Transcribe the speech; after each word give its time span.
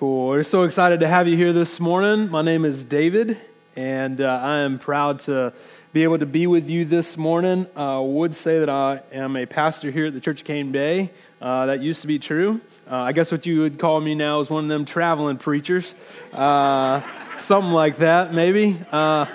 Cool. 0.00 0.28
We're 0.28 0.44
so 0.44 0.62
excited 0.62 1.00
to 1.00 1.08
have 1.08 1.28
you 1.28 1.36
here 1.36 1.52
this 1.52 1.78
morning. 1.78 2.30
My 2.30 2.40
name 2.40 2.64
is 2.64 2.86
David, 2.86 3.36
and 3.76 4.18
uh, 4.18 4.40
I 4.42 4.60
am 4.60 4.78
proud 4.78 5.20
to 5.20 5.52
be 5.92 6.04
able 6.04 6.18
to 6.20 6.24
be 6.24 6.46
with 6.46 6.70
you 6.70 6.86
this 6.86 7.18
morning. 7.18 7.66
I 7.76 7.96
uh, 7.96 8.00
would 8.00 8.34
say 8.34 8.60
that 8.60 8.70
I 8.70 9.02
am 9.12 9.36
a 9.36 9.44
pastor 9.44 9.90
here 9.90 10.06
at 10.06 10.14
the 10.14 10.20
Church 10.20 10.40
of 10.40 10.46
Cane 10.46 10.72
Bay. 10.72 11.10
Uh, 11.38 11.66
that 11.66 11.82
used 11.82 12.00
to 12.00 12.06
be 12.06 12.18
true. 12.18 12.62
Uh, 12.90 12.96
I 12.96 13.12
guess 13.12 13.30
what 13.30 13.44
you 13.44 13.60
would 13.60 13.78
call 13.78 14.00
me 14.00 14.14
now 14.14 14.40
is 14.40 14.48
one 14.48 14.64
of 14.64 14.70
them 14.70 14.86
traveling 14.86 15.36
preachers. 15.36 15.94
Uh, 16.32 17.02
something 17.36 17.72
like 17.72 17.98
that, 17.98 18.32
maybe. 18.32 18.80
Uh, 18.90 19.26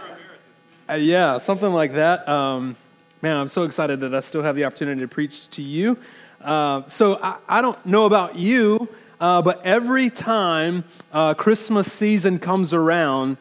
yeah, 0.97 1.38
something 1.38 1.71
like 1.71 1.93
that. 1.93 2.27
Um, 2.27 2.75
man, 3.21 3.38
I'm 3.38 3.50
so 3.50 3.66
excited 3.66 4.00
that 4.00 4.16
I 4.16 4.20
still 4.20 4.41
have 4.41 4.55
the 4.55 4.66
opportunity 4.66 5.02
to 5.02 5.07
preach 5.07 5.47
to 5.50 5.61
you. 5.61 6.00
so 6.43 7.20
I, 7.21 7.38
I 7.47 7.61
don't 7.61 7.86
know 7.86 8.07
about 8.07 8.36
you. 8.36 8.89
Uh, 9.20 9.41
but 9.41 9.66
every 9.66 10.09
time 10.09 10.84
uh, 11.11 11.34
Christmas 11.34 11.91
season 11.91 12.39
comes 12.39 12.73
around, 12.73 13.38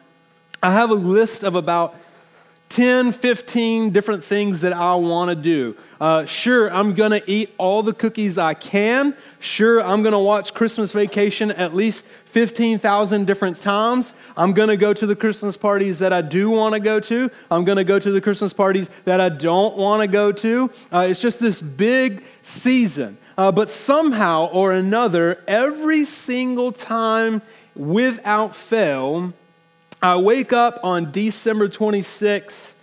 I 0.63 0.71
have 0.71 0.89
a 0.89 0.95
list 0.95 1.43
of 1.43 1.55
about 1.55 1.95
10, 2.69 3.11
15 3.11 3.91
different 3.91 4.23
things 4.23 4.61
that 4.61 4.73
I 4.73 4.95
want 4.95 5.29
to 5.29 5.35
do. 5.35 5.77
Uh, 6.01 6.25
sure, 6.25 6.73
I'm 6.73 6.93
going 6.93 7.11
to 7.11 7.23
eat 7.29 7.53
all 7.57 7.83
the 7.83 7.93
cookies 7.93 8.37
I 8.37 8.53
can. 8.53 9.15
Sure, 9.39 9.81
I'm 9.81 10.01
going 10.01 10.13
to 10.13 10.19
watch 10.19 10.53
Christmas 10.53 10.91
Vacation 10.91 11.51
at 11.51 11.73
least 11.73 12.03
15,000 12.25 13.25
different 13.25 13.61
times. 13.61 14.11
I'm 14.35 14.51
going 14.51 14.67
to 14.67 14.75
go 14.75 14.93
to 14.93 15.05
the 15.05 15.15
Christmas 15.15 15.55
parties 15.55 15.99
that 15.99 16.11
I 16.11 16.21
do 16.21 16.49
want 16.49 16.73
to 16.73 16.81
go 16.81 16.99
to. 16.99 17.31
I'm 17.49 17.63
going 17.63 17.77
to 17.77 17.85
go 17.85 17.97
to 17.97 18.11
the 18.11 18.19
Christmas 18.19 18.51
parties 18.51 18.89
that 19.05 19.21
I 19.21 19.29
don't 19.29 19.77
want 19.77 20.01
to 20.01 20.07
go 20.07 20.33
to. 20.33 20.69
Uh, 20.91 21.07
it's 21.09 21.21
just 21.21 21.39
this 21.39 21.61
big 21.61 22.25
season. 22.43 23.17
Uh, 23.37 23.51
but 23.51 23.69
somehow 23.69 24.45
or 24.47 24.71
another, 24.71 25.43
every 25.47 26.05
single 26.05 26.71
time 26.71 27.41
without 27.75 28.55
fail, 28.55 29.33
I 30.01 30.17
wake 30.17 30.53
up 30.53 30.79
on 30.83 31.11
December 31.11 31.67
26th 31.67 32.73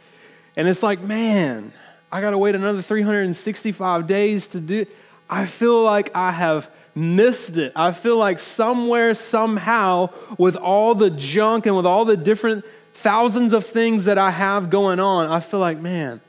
and 0.56 0.68
it's 0.68 0.82
like, 0.82 1.00
man, 1.00 1.72
I 2.10 2.20
got 2.20 2.30
to 2.32 2.38
wait 2.38 2.54
another 2.54 2.82
365 2.82 4.06
days 4.06 4.48
to 4.48 4.60
do. 4.60 4.86
I 5.30 5.46
feel 5.46 5.82
like 5.82 6.14
I 6.14 6.32
have 6.32 6.70
missed 6.94 7.56
it. 7.56 7.72
I 7.74 7.92
feel 7.92 8.18
like 8.18 8.38
somewhere, 8.38 9.14
somehow, 9.14 10.10
with 10.36 10.56
all 10.56 10.94
the 10.94 11.08
junk 11.08 11.64
and 11.64 11.74
with 11.74 11.86
all 11.86 12.04
the 12.04 12.18
different 12.18 12.66
thousands 12.94 13.54
of 13.54 13.64
things 13.64 14.04
that 14.04 14.18
I 14.18 14.30
have 14.30 14.68
going 14.68 15.00
on, 15.00 15.30
I 15.30 15.40
feel 15.40 15.60
like, 15.60 15.78
man, 15.78 16.20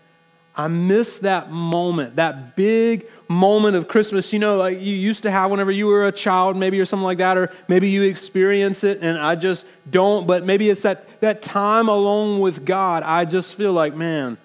I 0.55 0.69
missed 0.69 1.23
that 1.23 1.51
moment, 1.51 2.15
that 2.15 2.55
big 2.55 3.07
moment 3.33 3.75
of 3.75 3.87
Christmas, 3.87 4.31
you 4.31 4.39
know, 4.39 4.55
like 4.55 4.79
you 4.79 4.95
used 4.95 5.23
to 5.23 5.31
have 5.31 5.51
whenever 5.51 5.71
you 5.71 5.87
were 5.87 6.07
a 6.07 6.11
child, 6.11 6.55
maybe, 6.55 6.79
or 6.79 6.85
something 6.85 7.03
like 7.03 7.17
that, 7.17 7.37
or 7.37 7.51
maybe 7.67 7.89
you 7.89 8.03
experience 8.03 8.83
it 8.83 8.99
and 9.01 9.17
I 9.17 9.35
just 9.35 9.65
don't, 9.89 10.25
but 10.25 10.45
maybe 10.45 10.69
it's 10.69 10.81
that, 10.83 11.19
that 11.21 11.41
time 11.41 11.89
alone 11.89 12.39
with 12.39 12.63
God. 12.65 13.03
I 13.03 13.25
just 13.25 13.55
feel 13.55 13.73
like, 13.73 13.95
man, 13.95 14.37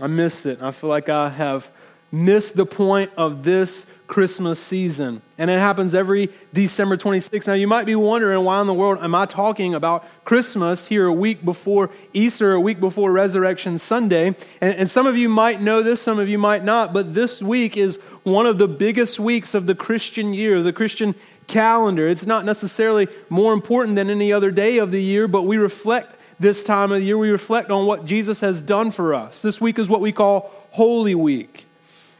I 0.00 0.08
missed 0.08 0.46
it. 0.46 0.60
I 0.60 0.72
feel 0.72 0.90
like 0.90 1.08
I 1.08 1.28
have 1.28 1.70
missed 2.10 2.56
the 2.56 2.66
point 2.66 3.10
of 3.16 3.42
this 3.42 3.86
Christmas 4.06 4.60
season. 4.60 5.22
And 5.38 5.50
it 5.50 5.58
happens 5.58 5.94
every 5.94 6.30
December 6.52 6.96
26th. 6.96 7.46
Now, 7.46 7.54
you 7.54 7.66
might 7.66 7.86
be 7.86 7.96
wondering 7.96 8.44
why 8.44 8.60
in 8.60 8.66
the 8.66 8.74
world 8.74 8.98
am 9.00 9.14
I 9.14 9.26
talking 9.26 9.74
about 9.74 10.06
Christmas 10.24 10.86
here 10.86 11.06
a 11.06 11.12
week 11.12 11.44
before 11.44 11.90
Easter, 12.12 12.52
a 12.52 12.60
week 12.60 12.80
before 12.80 13.10
Resurrection 13.10 13.78
Sunday? 13.78 14.28
And, 14.60 14.76
and 14.76 14.90
some 14.90 15.06
of 15.06 15.16
you 15.16 15.28
might 15.28 15.60
know 15.60 15.82
this, 15.82 16.02
some 16.02 16.18
of 16.18 16.28
you 16.28 16.38
might 16.38 16.64
not, 16.64 16.92
but 16.92 17.14
this 17.14 17.42
week 17.42 17.76
is 17.76 17.98
one 18.24 18.46
of 18.46 18.58
the 18.58 18.68
biggest 18.68 19.20
weeks 19.20 19.54
of 19.54 19.66
the 19.66 19.74
Christian 19.74 20.34
year, 20.34 20.60
the 20.62 20.72
Christian 20.72 21.14
calendar. 21.46 22.08
It's 22.08 22.26
not 22.26 22.44
necessarily 22.44 23.06
more 23.28 23.52
important 23.52 23.96
than 23.96 24.10
any 24.10 24.32
other 24.32 24.50
day 24.50 24.78
of 24.78 24.90
the 24.90 25.00
year, 25.00 25.28
but 25.28 25.42
we 25.42 25.58
reflect 25.58 26.16
this 26.40 26.64
time 26.64 26.90
of 26.90 26.98
the 26.98 27.04
year, 27.04 27.16
we 27.16 27.30
reflect 27.30 27.70
on 27.70 27.86
what 27.86 28.04
Jesus 28.04 28.40
has 28.40 28.60
done 28.60 28.90
for 28.90 29.14
us. 29.14 29.42
This 29.42 29.60
week 29.60 29.78
is 29.78 29.88
what 29.88 30.00
we 30.00 30.10
call 30.10 30.50
Holy 30.70 31.14
Week. 31.14 31.66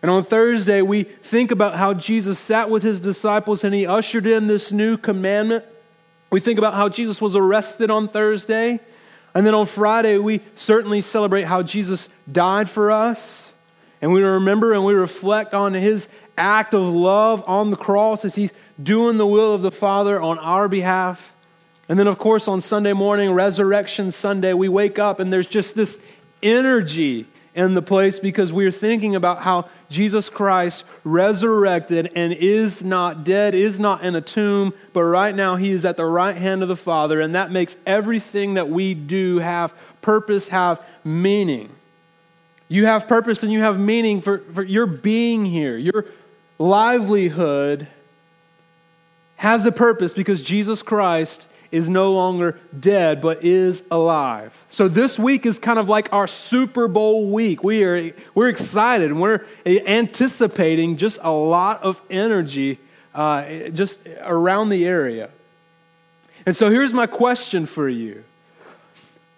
And 0.03 0.11
on 0.11 0.23
Thursday, 0.23 0.83
we 0.83 1.05
think 1.05 1.51
about 1.51 1.75
how 1.75 1.95
Jesus 1.95 2.39
sat 2.39 2.69
with 2.69 2.83
his 2.83 3.01
disciples 3.01 3.65
and 3.65 3.75
he 3.75 3.87
ushered 3.87 4.27
in 4.27 4.47
this 4.47 4.71
new 4.71 4.99
commandment. 4.99 5.65
We 6.31 6.41
think 6.41 6.59
about 6.59 6.75
how 6.75 6.91
Jesus 6.91 7.23
was 7.23 7.35
arrested 7.35 7.91
on 7.91 8.09
Thursday. 8.09 8.79
And 9.35 9.47
then 9.47 9.55
on 9.55 9.67
Friday, 9.67 10.19
we 10.19 10.43
certainly 10.57 11.01
celebrate 11.01 11.45
how 11.45 11.63
Jesus 11.63 12.11
died 12.31 12.69
for 12.69 12.91
us. 12.91 13.53
And 14.05 14.13
we 14.13 14.23
remember 14.23 14.75
and 14.75 14.85
we 14.85 14.93
reflect 14.93 15.55
on 15.55 15.73
his 15.73 16.11
act 16.37 16.75
of 16.75 16.83
love 16.83 17.43
on 17.47 17.71
the 17.71 17.79
cross 17.79 18.27
as 18.27 18.35
he's 18.35 18.53
doing 18.83 19.17
the 19.17 19.27
will 19.27 19.55
of 19.55 19.63
the 19.63 19.71
Father 19.71 20.21
on 20.21 20.39
our 20.41 20.69
behalf. 20.69 21.33
And 21.89 21.99
then, 21.99 22.07
of 22.07 22.19
course, 22.19 22.47
on 22.47 22.61
Sunday 22.61 22.93
morning, 22.93 23.33
Resurrection 23.33 24.11
Sunday, 24.11 24.53
we 24.53 24.69
wake 24.69 24.99
up 24.99 25.21
and 25.21 25.33
there's 25.33 25.47
just 25.47 25.75
this 25.75 25.97
energy 26.43 27.27
in 27.55 27.73
the 27.73 27.81
place 27.81 28.21
because 28.21 28.53
we're 28.53 28.71
thinking 28.71 29.17
about 29.17 29.41
how 29.41 29.71
Jesus 29.89 30.29
Christ 30.29 30.85
resurrected 31.03 32.13
and 32.15 32.35
is 32.35 32.85
not 32.85 33.25
dead, 33.25 33.55
is 33.55 33.81
not 33.81 34.05
in 34.05 34.15
a 34.15 34.21
tomb, 34.21 34.75
but 34.93 35.05
right 35.05 35.35
now 35.35 35.57
he 35.57 35.71
is 35.71 35.87
at 35.87 35.97
the 35.97 36.05
right 36.05 36.37
hand 36.37 36.61
of 36.61 36.69
the 36.69 36.77
Father, 36.77 37.23
and 37.23 37.35
that 37.35 37.51
makes 37.51 37.75
everything 37.87 38.53
that 38.53 38.69
we 38.69 38.93
do 38.93 39.39
have 39.39 39.73
purpose, 40.03 40.49
have 40.49 40.85
meaning. 41.05 41.75
You 42.69 42.87
have 42.87 43.07
purpose 43.07 43.43
and 43.43 43.53
you 43.53 43.61
have 43.61 43.79
meaning 43.79 44.21
for, 44.21 44.39
for 44.39 44.63
your 44.63 44.87
being 44.87 45.45
here. 45.45 45.77
Your 45.77 46.07
livelihood 46.59 47.87
has 49.37 49.67
a 49.67 49.73
purpose 49.73 50.15
because 50.15 50.43
Jesus 50.43 50.83
Christ 50.83 51.47
is 51.71 51.91
no 51.91 52.13
longer 52.13 52.59
dead, 52.79 53.21
but 53.21 53.45
is 53.45 53.83
alive. 53.91 54.55
So 54.69 54.87
this 54.87 55.19
week 55.19 55.45
is 55.45 55.59
kind 55.59 55.79
of 55.79 55.89
like 55.89 56.13
our 56.13 56.29
Super 56.29 56.87
Bowl 56.87 57.31
week. 57.31 57.65
We 57.65 57.83
are 57.83 58.13
we're 58.35 58.49
excited 58.49 59.11
and 59.11 59.21
we're 59.21 59.45
anticipating 59.67 60.97
just 60.97 61.19
a 61.23 61.33
lot 61.33 61.83
of 61.83 62.01
energy 62.09 62.79
uh, 63.13 63.71
just 63.71 63.99
around 64.21 64.69
the 64.69 64.87
area. 64.87 65.31
And 66.47 66.55
so 66.55 66.71
here's 66.71 66.93
my 66.93 67.07
question 67.07 67.67
for 67.67 67.89
you: 67.89 68.23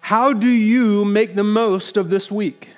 How 0.01 0.31
do 0.31 0.49
you 0.49 1.05
make 1.05 1.35
the 1.35 1.43
most 1.43 1.97
of 1.97 2.11
this 2.11 2.31
week? 2.31 2.69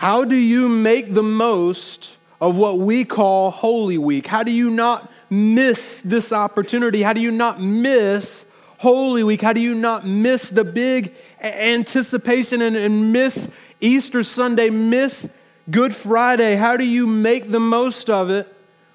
How 0.00 0.24
do 0.24 0.34
you 0.34 0.66
make 0.66 1.12
the 1.12 1.22
most 1.22 2.16
of 2.40 2.56
what 2.56 2.78
we 2.78 3.04
call 3.04 3.50
Holy 3.50 3.98
Week? 3.98 4.26
How 4.26 4.42
do 4.42 4.50
you 4.50 4.70
not 4.70 5.12
miss 5.28 6.00
this 6.02 6.32
opportunity? 6.32 7.02
How 7.02 7.12
do 7.12 7.20
you 7.20 7.30
not 7.30 7.60
miss 7.60 8.46
Holy 8.78 9.22
Week? 9.22 9.42
How 9.42 9.52
do 9.52 9.60
you 9.60 9.74
not 9.74 10.06
miss 10.06 10.48
the 10.48 10.64
big 10.64 11.14
anticipation 11.42 12.62
and, 12.62 12.76
and 12.76 13.12
miss 13.12 13.46
Easter 13.82 14.22
Sunday, 14.22 14.70
miss 14.70 15.28
Good 15.70 15.94
Friday? 15.94 16.56
How 16.56 16.78
do 16.78 16.84
you 16.86 17.06
make 17.06 17.50
the 17.50 17.60
most 17.60 18.08
of 18.08 18.30
it 18.30 18.50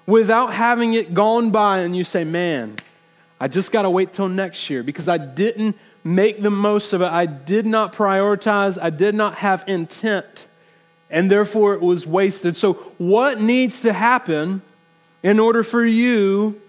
without 0.06 0.54
having 0.54 0.94
it 0.94 1.14
gone 1.14 1.52
by 1.52 1.82
and 1.82 1.96
you 1.96 2.02
say, 2.02 2.24
man, 2.24 2.74
I 3.38 3.46
just 3.46 3.70
got 3.70 3.82
to 3.82 3.90
wait 3.90 4.12
till 4.12 4.28
next 4.28 4.68
year 4.68 4.82
because 4.82 5.06
I 5.06 5.18
didn't 5.18 5.78
make 6.02 6.42
the 6.42 6.50
most 6.50 6.92
of 6.92 7.00
it. 7.00 7.12
I 7.12 7.26
did 7.26 7.64
not 7.64 7.92
prioritize, 7.92 8.76
I 8.82 8.90
did 8.90 9.14
not 9.14 9.36
have 9.36 9.62
intent, 9.68 10.45
and 11.10 11.30
therefore 11.30 11.74
it 11.74 11.80
was 11.80 12.06
wasted. 12.06 12.56
So, 12.56 12.74
what 12.98 13.40
needs 13.40 13.82
to 13.82 13.92
happen 13.92 14.62
in 15.22 15.38
order 15.38 15.62
for 15.62 15.84
you 15.84 16.60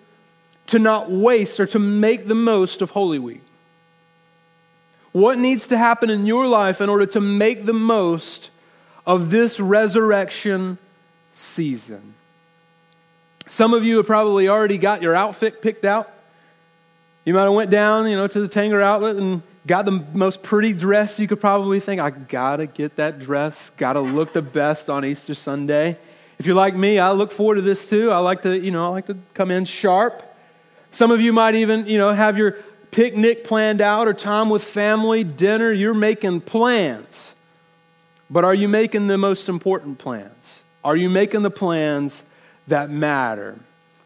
to 0.67 0.79
not 0.79 1.09
waste 1.09 1.59
or 1.59 1.67
to 1.67 1.79
make 1.79 2.27
the 2.27 2.35
most 2.35 2.81
of 2.81 2.91
Holy 2.91 3.19
Week? 3.19 3.41
What 5.11 5.39
needs 5.39 5.67
to 5.69 5.77
happen 5.77 6.09
in 6.09 6.25
your 6.25 6.45
life 6.45 6.81
in 6.81 6.89
order 6.89 7.05
to 7.07 7.19
make 7.19 7.65
the 7.65 7.73
most 7.73 8.51
of 9.05 9.29
this 9.29 9.59
resurrection 9.59 10.77
season? 11.33 12.13
Some 13.47 13.73
of 13.73 13.83
you 13.83 13.97
have 13.97 14.05
probably 14.05 14.49
already 14.49 14.77
got 14.77 15.01
your 15.01 15.15
outfit 15.15 15.61
picked 15.61 15.85
out. 15.85 16.11
You 17.25 17.33
might 17.33 17.43
have 17.43 17.53
went 17.53 17.71
down, 17.71 18.07
you 18.07 18.15
know, 18.15 18.27
to 18.27 18.39
the 18.39 18.47
Tanger 18.47 18.81
outlet 18.81 19.15
and 19.15 19.41
got 19.67 19.85
the 19.85 19.91
most 20.13 20.41
pretty 20.41 20.73
dress 20.73 21.19
you 21.19 21.27
could 21.27 21.41
probably 21.41 21.79
think. 21.79 22.01
I 22.01 22.09
gotta 22.09 22.65
get 22.65 22.95
that 22.95 23.19
dress, 23.19 23.69
gotta 23.77 23.99
look 23.99 24.33
the 24.33 24.41
best 24.41 24.89
on 24.89 25.05
Easter 25.05 25.35
Sunday. 25.35 25.97
If 26.39 26.45
you're 26.45 26.55
like 26.55 26.75
me, 26.75 26.99
I 26.99 27.11
look 27.11 27.31
forward 27.31 27.55
to 27.55 27.61
this 27.61 27.89
too. 27.89 28.11
I 28.11 28.19
like 28.19 28.43
to, 28.43 28.57
you 28.57 28.71
know, 28.71 28.85
I 28.85 28.87
like 28.87 29.07
to 29.07 29.17
come 29.33 29.51
in 29.51 29.65
sharp. 29.65 30.23
Some 30.91 31.11
of 31.11 31.19
you 31.19 31.33
might 31.33 31.55
even, 31.55 31.85
you 31.85 31.97
know, 31.97 32.13
have 32.13 32.37
your 32.37 32.53
picnic 32.91 33.43
planned 33.43 33.81
out 33.81 34.07
or 34.07 34.13
time 34.13 34.49
with 34.49 34.63
family, 34.63 35.23
dinner. 35.23 35.71
You're 35.71 35.93
making 35.93 36.41
plans. 36.41 37.33
But 38.29 38.45
are 38.45 38.53
you 38.53 38.67
making 38.67 39.07
the 39.07 39.17
most 39.17 39.49
important 39.49 39.99
plans? 39.99 40.63
Are 40.83 40.95
you 40.95 41.09
making 41.09 41.41
the 41.41 41.51
plans 41.51 42.23
that 42.67 42.89
matter? 42.89 43.57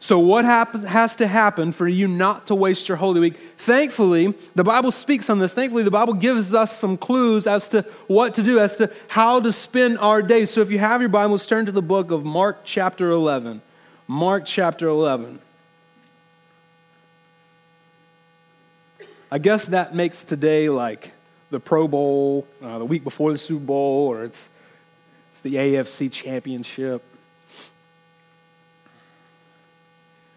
So, 0.02 0.18
what 0.18 0.44
happens, 0.44 0.84
has 0.84 1.14
to 1.16 1.28
happen 1.28 1.70
for 1.70 1.86
you 1.86 2.08
not 2.08 2.48
to 2.48 2.56
waste 2.56 2.88
your 2.88 2.96
Holy 2.96 3.20
Week? 3.20 3.38
Thankfully, 3.56 4.34
the 4.56 4.64
Bible 4.64 4.90
speaks 4.90 5.30
on 5.30 5.38
this. 5.38 5.54
Thankfully, 5.54 5.84
the 5.84 5.92
Bible 5.92 6.14
gives 6.14 6.52
us 6.52 6.76
some 6.76 6.96
clues 6.98 7.46
as 7.46 7.68
to 7.68 7.86
what 8.08 8.34
to 8.34 8.42
do, 8.42 8.58
as 8.58 8.78
to 8.78 8.90
how 9.06 9.38
to 9.38 9.52
spend 9.52 9.98
our 9.98 10.20
days. 10.20 10.50
So, 10.50 10.60
if 10.60 10.72
you 10.72 10.80
have 10.80 11.00
your 11.00 11.08
Bibles, 11.08 11.46
turn 11.46 11.66
to 11.66 11.72
the 11.72 11.82
book 11.82 12.10
of 12.10 12.24
Mark, 12.24 12.62
chapter 12.64 13.10
11. 13.10 13.62
Mark, 14.08 14.42
chapter 14.44 14.88
11. 14.88 15.38
I 19.30 19.38
guess 19.38 19.66
that 19.66 19.94
makes 19.94 20.24
today 20.24 20.68
like 20.68 21.12
the 21.50 21.60
Pro 21.60 21.86
Bowl, 21.86 22.48
uh, 22.60 22.78
the 22.80 22.84
week 22.84 23.04
before 23.04 23.30
the 23.30 23.38
Super 23.38 23.66
Bowl, 23.66 24.08
or 24.08 24.24
it's, 24.24 24.50
it's 25.30 25.38
the 25.38 25.54
AFC 25.54 26.10
Championship. 26.10 27.04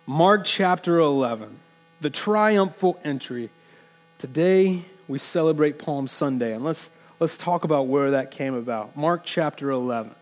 Mark 0.08 0.46
chapter 0.46 1.00
11, 1.00 1.60
the 2.00 2.12
triumphal 2.12 3.00
entry. 3.04 3.50
Today 4.20 4.86
we 5.08 5.18
celebrate 5.18 5.80
Palm 5.80 6.08
Sunday, 6.08 6.54
and 6.54 6.64
let's, 6.64 6.92
let's 7.20 7.38
talk 7.38 7.64
about 7.64 7.88
where 7.88 8.12
that 8.12 8.30
came 8.30 8.54
about. 8.54 8.96
Mark 8.96 9.22
chapter 9.26 9.72
11. 9.72 10.14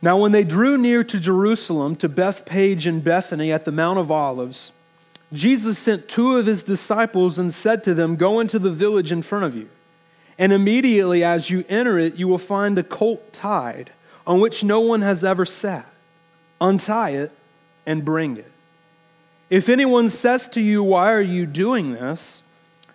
Now, 0.00 0.16
when 0.16 0.32
they 0.32 0.42
drew 0.42 0.78
near 0.78 1.04
to 1.04 1.20
Jerusalem, 1.20 1.96
to 1.96 2.08
Bethphage 2.08 2.86
and 2.86 3.04
Bethany 3.04 3.52
at 3.52 3.66
the 3.66 3.72
Mount 3.72 3.98
of 3.98 4.10
Olives, 4.10 4.72
Jesus 5.34 5.78
sent 5.78 6.08
two 6.08 6.38
of 6.38 6.46
his 6.46 6.62
disciples 6.62 7.38
and 7.38 7.52
said 7.52 7.84
to 7.84 7.92
them, 7.92 8.16
Go 8.16 8.40
into 8.40 8.58
the 8.58 8.70
village 8.70 9.12
in 9.12 9.20
front 9.20 9.44
of 9.44 9.54
you. 9.54 9.68
And 10.38 10.50
immediately 10.50 11.22
as 11.22 11.50
you 11.50 11.66
enter 11.68 11.98
it, 11.98 12.14
you 12.14 12.26
will 12.26 12.38
find 12.38 12.78
a 12.78 12.82
colt 12.82 13.34
tied 13.34 13.90
on 14.26 14.40
which 14.40 14.64
no 14.64 14.80
one 14.80 15.02
has 15.02 15.22
ever 15.22 15.44
sat. 15.44 15.86
Untie 16.58 17.10
it 17.10 17.32
and 17.86 18.04
bring 18.04 18.36
it. 18.36 18.50
If 19.48 19.68
anyone 19.68 20.10
says 20.10 20.48
to 20.50 20.60
you, 20.60 20.82
Why 20.82 21.12
are 21.12 21.20
you 21.20 21.46
doing 21.46 21.92
this? 21.92 22.42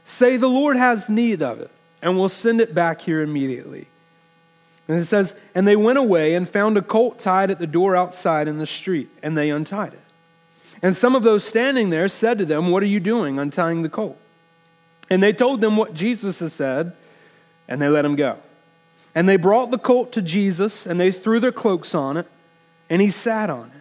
say, 0.04 0.38
The 0.38 0.50
Lord 0.50 0.78
has 0.78 1.10
need 1.10 1.42
of 1.42 1.60
it, 1.60 1.72
and 2.02 2.18
we'll 2.18 2.30
send 2.30 2.62
it 2.62 2.76
back 2.76 3.02
here 3.02 3.22
immediately. 3.22 3.88
And 4.88 5.00
it 5.00 5.06
says, 5.06 5.34
And 5.56 5.66
they 5.66 5.76
went 5.76 5.98
away 5.98 6.36
and 6.36 6.48
found 6.48 6.78
a 6.78 6.82
colt 6.82 7.20
tied 7.20 7.50
at 7.50 7.60
the 7.60 7.68
door 7.68 7.96
outside 7.96 8.48
in 8.48 8.58
the 8.58 8.66
street, 8.66 9.10
and 9.24 9.38
they 9.38 9.50
untied 9.50 9.94
it. 9.94 10.02
And 10.82 10.96
some 10.96 11.16
of 11.16 11.24
those 11.24 11.44
standing 11.44 11.90
there 11.90 12.10
said 12.10 12.38
to 12.40 12.46
them, 12.46 12.72
What 12.72 12.84
are 12.84 12.88
you 12.88 13.00
doing 13.00 13.40
untying 13.40 13.84
the 13.84 13.90
colt? 13.90 14.18
And 15.10 15.22
they 15.22 15.34
told 15.34 15.62
them 15.62 15.78
what 15.78 15.94
Jesus 15.94 16.40
had 16.40 16.52
said, 16.52 16.94
and 17.68 17.82
they 17.82 17.90
let 17.90 18.06
him 18.06 18.16
go. 18.16 18.38
And 19.14 19.28
they 19.28 19.38
brought 19.38 19.72
the 19.72 19.78
colt 19.78 20.14
to 20.14 20.22
Jesus, 20.22 20.86
and 20.86 21.00
they 21.00 21.12
threw 21.12 21.40
their 21.40 21.52
cloaks 21.52 21.94
on 21.94 22.18
it, 22.18 22.28
and 22.90 23.02
he 23.02 23.12
sat 23.12 23.50
on 23.50 23.72
it. 23.76 23.81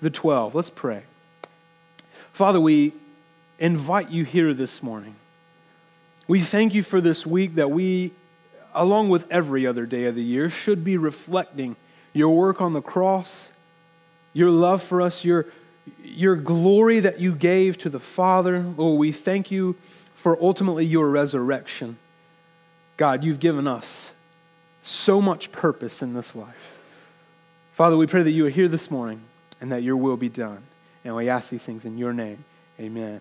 the 0.00 0.10
twelve. 0.10 0.54
Let's 0.54 0.70
pray. 0.70 1.02
Father, 2.32 2.60
we 2.60 2.92
invite 3.58 4.10
you 4.10 4.24
here 4.24 4.54
this 4.54 4.82
morning. 4.82 5.16
We 6.28 6.40
thank 6.40 6.74
you 6.74 6.82
for 6.82 7.00
this 7.00 7.26
week 7.26 7.56
that 7.56 7.70
we, 7.70 8.12
along 8.74 9.08
with 9.08 9.26
every 9.30 9.66
other 9.66 9.86
day 9.86 10.04
of 10.04 10.14
the 10.14 10.22
year, 10.22 10.50
should 10.50 10.84
be 10.84 10.96
reflecting 10.96 11.74
your 12.12 12.36
work 12.36 12.60
on 12.60 12.74
the 12.74 12.82
cross, 12.82 13.50
your 14.32 14.50
love 14.50 14.82
for 14.82 15.02
us, 15.02 15.24
your, 15.24 15.46
your 16.04 16.36
glory 16.36 17.00
that 17.00 17.18
you 17.18 17.34
gave 17.34 17.78
to 17.78 17.90
the 17.90 17.98
Father. 17.98 18.60
Lord, 18.60 18.98
we 18.98 19.10
thank 19.10 19.50
you 19.50 19.74
for 20.14 20.40
ultimately 20.40 20.84
your 20.84 21.08
resurrection. 21.08 21.98
God, 22.96 23.24
you've 23.24 23.40
given 23.40 23.66
us 23.66 24.12
so 24.82 25.20
much 25.20 25.50
purpose 25.50 26.02
in 26.02 26.14
this 26.14 26.36
life. 26.36 26.78
Father, 27.74 27.96
we 27.96 28.06
pray 28.06 28.22
that 28.22 28.30
you 28.30 28.46
are 28.46 28.50
here 28.50 28.68
this 28.68 28.90
morning 28.90 29.20
and 29.60 29.72
that 29.72 29.82
your 29.82 29.96
will 29.96 30.16
be 30.16 30.28
done. 30.28 30.62
And 31.04 31.14
we 31.16 31.28
ask 31.28 31.50
these 31.50 31.64
things 31.64 31.84
in 31.84 31.98
your 31.98 32.12
name. 32.12 32.44
Amen. 32.80 33.20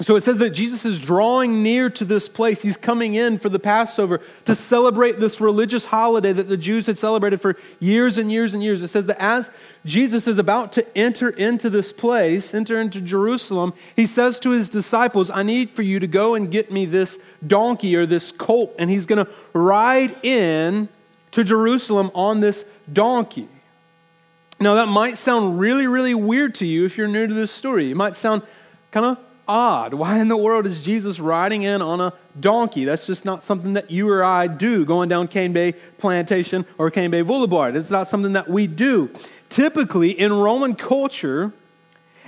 So 0.00 0.14
it 0.14 0.20
says 0.20 0.38
that 0.38 0.50
Jesus 0.50 0.84
is 0.84 1.00
drawing 1.00 1.64
near 1.64 1.90
to 1.90 2.04
this 2.04 2.28
place. 2.28 2.62
He's 2.62 2.76
coming 2.76 3.14
in 3.14 3.40
for 3.40 3.48
the 3.48 3.58
Passover 3.58 4.20
to 4.44 4.54
celebrate 4.54 5.18
this 5.18 5.40
religious 5.40 5.84
holiday 5.84 6.32
that 6.32 6.48
the 6.48 6.56
Jews 6.56 6.86
had 6.86 6.96
celebrated 6.96 7.40
for 7.40 7.56
years 7.80 8.16
and 8.16 8.30
years 8.30 8.54
and 8.54 8.62
years. 8.62 8.80
It 8.80 8.88
says 8.88 9.06
that 9.06 9.20
as 9.20 9.50
Jesus 9.84 10.28
is 10.28 10.38
about 10.38 10.72
to 10.74 10.96
enter 10.96 11.30
into 11.30 11.68
this 11.68 11.92
place, 11.92 12.54
enter 12.54 12.80
into 12.80 13.00
Jerusalem, 13.00 13.72
he 13.96 14.06
says 14.06 14.38
to 14.40 14.50
his 14.50 14.68
disciples, 14.68 15.30
I 15.30 15.42
need 15.42 15.70
for 15.70 15.82
you 15.82 15.98
to 15.98 16.06
go 16.06 16.36
and 16.36 16.48
get 16.48 16.70
me 16.70 16.86
this 16.86 17.18
donkey 17.44 17.96
or 17.96 18.06
this 18.06 18.30
colt. 18.30 18.76
And 18.78 18.88
he's 18.88 19.06
going 19.06 19.26
to 19.26 19.32
ride 19.52 20.24
in 20.24 20.88
to 21.32 21.42
Jerusalem 21.42 22.12
on 22.14 22.38
this 22.38 22.64
donkey. 22.92 23.48
Now, 24.60 24.74
that 24.74 24.88
might 24.88 25.18
sound 25.18 25.60
really, 25.60 25.86
really 25.86 26.14
weird 26.14 26.56
to 26.56 26.66
you 26.66 26.84
if 26.84 26.98
you're 26.98 27.08
new 27.08 27.26
to 27.26 27.34
this 27.34 27.52
story. 27.52 27.92
It 27.92 27.96
might 27.96 28.16
sound 28.16 28.42
kind 28.90 29.06
of 29.06 29.18
odd. 29.46 29.94
Why 29.94 30.18
in 30.18 30.28
the 30.28 30.36
world 30.36 30.66
is 30.66 30.80
Jesus 30.80 31.20
riding 31.20 31.62
in 31.62 31.80
on 31.80 32.00
a 32.00 32.12
donkey? 32.38 32.84
That's 32.84 33.06
just 33.06 33.24
not 33.24 33.44
something 33.44 33.74
that 33.74 33.90
you 33.90 34.08
or 34.10 34.24
I 34.24 34.46
do 34.46 34.84
going 34.84 35.08
down 35.08 35.28
Cane 35.28 35.52
Bay 35.52 35.72
Plantation 35.98 36.66
or 36.76 36.90
Cane 36.90 37.10
Bay 37.10 37.22
Boulevard. 37.22 37.76
It's 37.76 37.90
not 37.90 38.08
something 38.08 38.34
that 38.34 38.48
we 38.48 38.66
do. 38.66 39.10
Typically, 39.48 40.10
in 40.10 40.32
Roman 40.32 40.74
culture, 40.74 41.52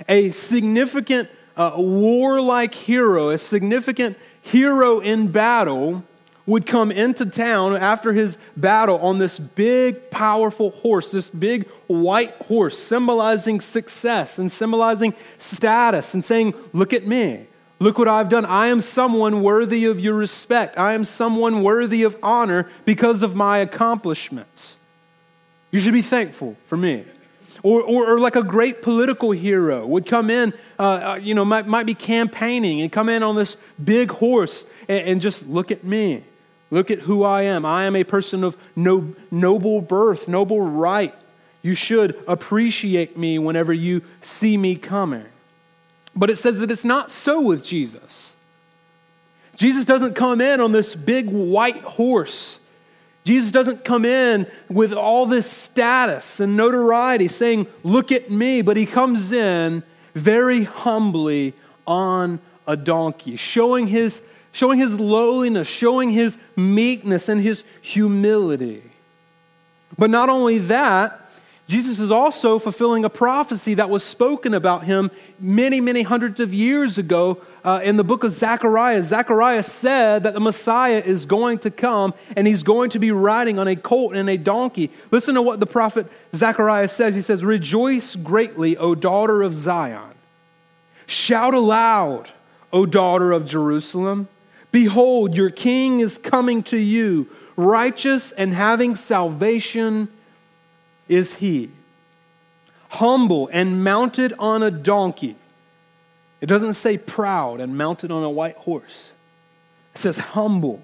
a 0.09 0.31
significant 0.31 1.29
uh, 1.55 1.73
warlike 1.75 2.73
hero, 2.73 3.29
a 3.29 3.37
significant 3.37 4.17
hero 4.41 4.99
in 4.99 5.27
battle, 5.27 6.03
would 6.45 6.65
come 6.65 6.91
into 6.91 7.25
town 7.25 7.75
after 7.75 8.13
his 8.13 8.37
battle 8.57 8.97
on 8.99 9.19
this 9.19 9.37
big, 9.37 10.09
powerful 10.09 10.71
horse, 10.71 11.11
this 11.11 11.29
big 11.29 11.67
white 11.87 12.33
horse, 12.47 12.77
symbolizing 12.77 13.61
success 13.61 14.39
and 14.39 14.51
symbolizing 14.51 15.13
status 15.37 16.13
and 16.13 16.25
saying, 16.25 16.53
Look 16.73 16.93
at 16.93 17.05
me. 17.05 17.47
Look 17.79 17.97
what 17.97 18.07
I've 18.07 18.29
done. 18.29 18.45
I 18.45 18.67
am 18.67 18.79
someone 18.79 19.41
worthy 19.41 19.85
of 19.85 19.99
your 19.99 20.13
respect. 20.13 20.77
I 20.77 20.93
am 20.93 21.03
someone 21.03 21.63
worthy 21.63 22.03
of 22.03 22.15
honor 22.21 22.69
because 22.85 23.23
of 23.23 23.33
my 23.33 23.57
accomplishments. 23.57 24.75
You 25.71 25.79
should 25.79 25.93
be 25.93 26.03
thankful 26.03 26.57
for 26.67 26.77
me. 26.77 27.05
Or, 27.63 27.81
or, 27.81 28.13
or 28.13 28.19
like 28.19 28.35
a 28.35 28.43
great 28.43 28.81
political 28.83 29.31
hero 29.31 29.85
would 29.85 30.05
come 30.05 30.29
in, 30.29 30.53
uh, 30.77 30.81
uh, 30.81 31.19
you 31.21 31.33
know, 31.33 31.45
might, 31.45 31.65
might 31.65 31.85
be 31.85 31.95
campaigning 31.95 32.81
and 32.81 32.91
come 32.91 33.09
in 33.09 33.23
on 33.23 33.35
this 33.35 33.57
big 33.83 34.11
horse 34.11 34.65
and, 34.87 35.07
and 35.07 35.21
just 35.21 35.47
look 35.47 35.71
at 35.71 35.83
me. 35.83 36.23
Look 36.71 36.89
at 36.89 36.99
who 36.99 37.23
I 37.23 37.43
am. 37.43 37.65
I 37.65 37.83
am 37.83 37.95
a 37.97 38.05
person 38.05 38.43
of 38.43 38.57
no, 38.75 39.13
noble 39.29 39.81
birth, 39.81 40.27
noble 40.27 40.61
right. 40.61 41.13
You 41.61 41.75
should 41.75 42.17
appreciate 42.27 43.17
me 43.17 43.37
whenever 43.37 43.73
you 43.73 44.01
see 44.21 44.57
me 44.57 44.75
coming. 44.75 45.25
But 46.15 46.29
it 46.29 46.37
says 46.37 46.59
that 46.59 46.71
it's 46.71 46.85
not 46.85 47.11
so 47.11 47.41
with 47.41 47.63
Jesus. 47.63 48.33
Jesus 49.55 49.85
doesn't 49.85 50.15
come 50.15 50.41
in 50.41 50.61
on 50.61 50.71
this 50.71 50.95
big 50.95 51.29
white 51.29 51.81
horse. 51.81 52.57
Jesus 53.25 53.51
doesn't 53.51 53.85
come 53.85 54.05
in 54.05 54.47
with 54.69 54.93
all 54.93 55.25
this 55.25 55.49
status 55.49 56.39
and 56.39 56.57
notoriety 56.57 57.27
saying, 57.27 57.67
Look 57.83 58.11
at 58.11 58.31
me. 58.31 58.61
But 58.61 58.77
he 58.77 58.85
comes 58.85 59.31
in 59.31 59.83
very 60.15 60.63
humbly 60.63 61.53
on 61.85 62.39
a 62.65 62.75
donkey, 62.75 63.35
showing 63.35 63.87
his 63.87 64.21
showing 64.51 64.79
his 64.79 64.99
lowliness, 64.99 65.67
showing 65.67 66.11
his 66.11 66.37
meekness 66.55 67.29
and 67.29 67.41
his 67.41 67.63
humility. 67.81 68.83
But 69.97 70.09
not 70.09 70.29
only 70.29 70.57
that, 70.59 71.21
Jesus 71.71 71.99
is 71.99 72.11
also 72.11 72.59
fulfilling 72.59 73.05
a 73.05 73.09
prophecy 73.09 73.75
that 73.75 73.89
was 73.89 74.03
spoken 74.03 74.53
about 74.53 74.83
him 74.83 75.09
many, 75.39 75.79
many 75.79 76.01
hundreds 76.01 76.41
of 76.41 76.53
years 76.53 76.97
ago 76.97 77.41
uh, 77.63 77.79
in 77.81 77.95
the 77.95 78.03
book 78.03 78.25
of 78.25 78.31
Zechariah. 78.31 79.01
Zechariah 79.03 79.63
said 79.63 80.23
that 80.23 80.33
the 80.33 80.41
Messiah 80.41 81.01
is 81.05 81.25
going 81.25 81.59
to 81.59 81.71
come 81.71 82.13
and 82.35 82.45
he's 82.45 82.63
going 82.63 82.89
to 82.89 82.99
be 82.99 83.11
riding 83.11 83.57
on 83.57 83.69
a 83.69 83.77
colt 83.77 84.15
and 84.15 84.29
a 84.29 84.35
donkey. 84.35 84.91
Listen 85.11 85.35
to 85.35 85.41
what 85.41 85.61
the 85.61 85.65
prophet 85.65 86.07
Zechariah 86.35 86.89
says. 86.89 87.15
He 87.15 87.21
says, 87.21 87.41
Rejoice 87.41 88.17
greatly, 88.17 88.75
O 88.75 88.93
daughter 88.93 89.41
of 89.41 89.55
Zion. 89.55 90.13
Shout 91.05 91.53
aloud, 91.53 92.31
O 92.73 92.85
daughter 92.85 93.31
of 93.31 93.45
Jerusalem. 93.45 94.27
Behold, 94.71 95.35
your 95.35 95.49
king 95.49 95.99
is 95.99 96.17
coming 96.17 96.63
to 96.63 96.77
you. 96.77 97.27
Righteous 97.55 98.31
and 98.31 98.53
having 98.53 98.95
salvation 98.95 100.07
is 101.07 101.35
he. 101.35 101.71
Humble 102.89 103.49
and 103.51 103.83
mounted 103.83 104.33
on 104.39 104.63
a 104.63 104.71
donkey. 104.71 105.35
It 106.39 106.47
doesn't 106.47 106.73
say 106.73 106.97
proud 106.97 107.59
and 107.59 107.77
mounted 107.77 108.11
on 108.11 108.23
a 108.23 108.29
white 108.29 108.57
horse. 108.57 109.11
It 109.93 109.99
says 109.99 110.17
humble 110.17 110.81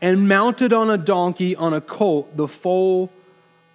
and 0.00 0.28
mounted 0.28 0.72
on 0.72 0.90
a 0.90 0.98
donkey 0.98 1.54
on 1.56 1.72
a 1.72 1.80
colt, 1.80 2.36
the 2.36 2.48
foal 2.48 3.12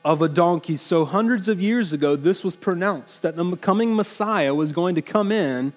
of 0.03 0.21
a 0.21 0.29
donkey. 0.29 0.77
So, 0.77 1.05
hundreds 1.05 1.47
of 1.47 1.61
years 1.61 1.93
ago, 1.93 2.15
this 2.15 2.43
was 2.43 2.55
pronounced 2.55 3.21
that 3.21 3.35
the 3.35 3.55
coming 3.57 3.95
Messiah 3.95 4.53
was 4.53 4.71
going 4.71 4.95
to 4.95 5.01
come 5.01 5.31
in 5.31 5.73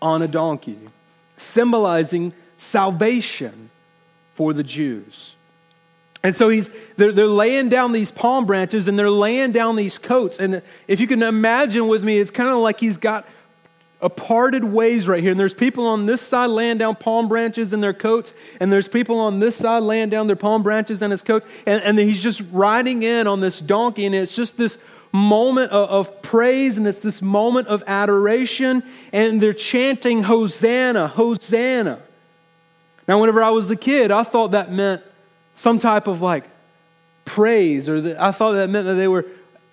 on 0.00 0.22
a 0.22 0.28
donkey. 0.28 0.78
symbolizing 1.36 2.32
salvation 2.60 3.70
for 4.36 4.52
the 4.52 4.62
Jews. 4.62 5.34
And 6.22 6.36
so 6.36 6.48
he's, 6.48 6.70
they're, 6.96 7.12
they're 7.12 7.26
laying 7.26 7.70
down 7.70 7.92
these 7.92 8.10
palm 8.10 8.44
branches 8.44 8.88
and 8.88 8.98
they're 8.98 9.10
laying 9.10 9.52
down 9.52 9.76
these 9.76 9.98
coats. 9.98 10.38
And 10.38 10.62
if 10.86 11.00
you 11.00 11.06
can 11.06 11.22
imagine 11.22 11.88
with 11.88 12.04
me, 12.04 12.18
it's 12.18 12.30
kind 12.30 12.50
of 12.50 12.58
like 12.58 12.78
he's 12.78 12.98
got 12.98 13.26
a 14.02 14.10
parted 14.10 14.64
ways 14.64 15.08
right 15.08 15.22
here. 15.22 15.30
And 15.30 15.40
there's 15.40 15.54
people 15.54 15.86
on 15.86 16.06
this 16.06 16.20
side 16.20 16.50
laying 16.50 16.78
down 16.78 16.96
palm 16.96 17.28
branches 17.28 17.72
in 17.72 17.80
their 17.80 17.92
coats, 17.92 18.32
and 18.58 18.72
there's 18.72 18.88
people 18.88 19.18
on 19.18 19.40
this 19.40 19.56
side 19.56 19.82
laying 19.82 20.08
down 20.08 20.26
their 20.26 20.36
palm 20.36 20.62
branches 20.62 21.02
in 21.02 21.10
his 21.10 21.22
coats. 21.22 21.46
And, 21.66 21.82
and 21.82 21.98
he's 21.98 22.22
just 22.22 22.42
riding 22.50 23.02
in 23.02 23.26
on 23.26 23.40
this 23.40 23.60
donkey, 23.60 24.06
and 24.06 24.14
it's 24.14 24.34
just 24.34 24.56
this 24.56 24.78
moment 25.12 25.70
of, 25.72 25.90
of 25.90 26.22
praise, 26.22 26.78
and 26.78 26.86
it's 26.86 26.98
this 26.98 27.20
moment 27.20 27.68
of 27.68 27.82
adoration. 27.86 28.82
And 29.12 29.40
they're 29.40 29.52
chanting, 29.52 30.22
Hosanna, 30.22 31.08
Hosanna. 31.08 32.00
Now, 33.10 33.20
whenever 33.20 33.42
I 33.42 33.50
was 33.50 33.68
a 33.72 33.76
kid, 33.76 34.12
I 34.12 34.22
thought 34.22 34.52
that 34.52 34.70
meant 34.70 35.02
some 35.56 35.80
type 35.80 36.06
of 36.06 36.22
like 36.22 36.44
praise, 37.24 37.88
or 37.88 38.00
that 38.02 38.20
I 38.20 38.30
thought 38.30 38.52
that 38.52 38.70
meant 38.70 38.86
that 38.86 38.94
they 38.94 39.08
were 39.08 39.26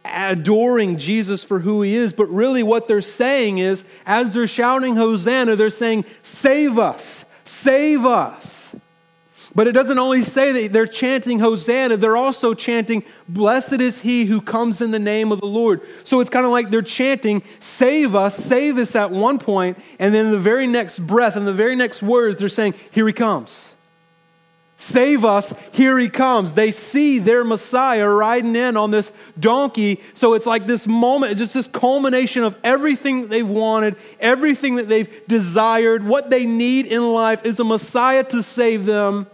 adoring 0.03 0.97
Jesus 0.97 1.43
for 1.43 1.59
who 1.59 1.83
he 1.83 1.93
is. 1.93 2.13
But 2.13 2.29
really, 2.31 2.63
what 2.63 2.87
they're 2.87 2.99
saying 2.99 3.59
is, 3.59 3.83
as 4.07 4.33
they're 4.33 4.47
shouting 4.47 4.95
Hosanna, 4.95 5.55
they're 5.55 5.69
saying, 5.69 6.05
Save 6.23 6.79
us, 6.79 7.25
save 7.45 8.07
us. 8.07 8.56
But 9.57 9.65
it 9.65 9.71
doesn't 9.71 9.97
only 9.97 10.21
say 10.21 10.51
that 10.51 10.71
they're 10.71 10.85
chanting 10.85 11.39
Hosanna, 11.39 11.97
they're 11.97 12.15
also 12.15 12.53
chanting, 12.53 13.03
Blessed 13.27 13.81
is 13.81 13.99
he 13.99 14.25
who 14.25 14.39
comes 14.39 14.81
in 14.81 14.91
the 14.91 14.99
name 14.99 15.31
of 15.31 15.39
the 15.39 15.47
Lord. 15.47 15.81
So 16.03 16.19
it's 16.19 16.29
kind 16.29 16.45
of 16.45 16.51
like 16.51 16.69
they're 16.69 16.83
chanting, 16.83 17.41
Save 17.59 18.13
us, 18.13 18.37
save 18.37 18.77
us 18.77 18.95
at 18.95 19.09
one 19.09 19.39
point, 19.39 19.79
and 19.97 20.13
then 20.13 20.31
the 20.31 20.37
very 20.37 20.67
next 20.67 20.99
breath, 20.99 21.35
and 21.35 21.47
the 21.47 21.53
very 21.53 21.75
next 21.75 22.03
words, 22.03 22.37
they're 22.37 22.49
saying, 22.49 22.75
Here 22.91 23.07
he 23.07 23.13
comes. 23.13 23.73
Save 24.77 25.25
us, 25.25 25.51
here 25.71 25.97
he 25.97 26.07
comes. 26.07 26.53
They 26.53 26.69
see 26.69 27.17
their 27.17 27.43
Messiah 27.43 28.07
riding 28.07 28.55
in 28.55 28.77
on 28.77 28.91
this 28.91 29.11
donkey. 29.39 30.01
So 30.13 30.35
it's 30.35 30.45
like 30.45 30.67
this 30.67 30.85
moment, 30.85 31.35
just 31.35 31.55
this 31.55 31.67
culmination 31.67 32.43
of 32.43 32.55
everything 32.63 33.29
they've 33.29 33.49
wanted, 33.49 33.95
everything 34.19 34.75
that 34.75 34.87
they've 34.87 35.09
desired. 35.27 36.05
What 36.05 36.29
they 36.29 36.45
need 36.45 36.85
in 36.85 37.11
life 37.11 37.43
is 37.43 37.59
a 37.59 37.63
Messiah 37.63 38.23
to 38.25 38.43
save 38.43 38.85
them. 38.85 39.25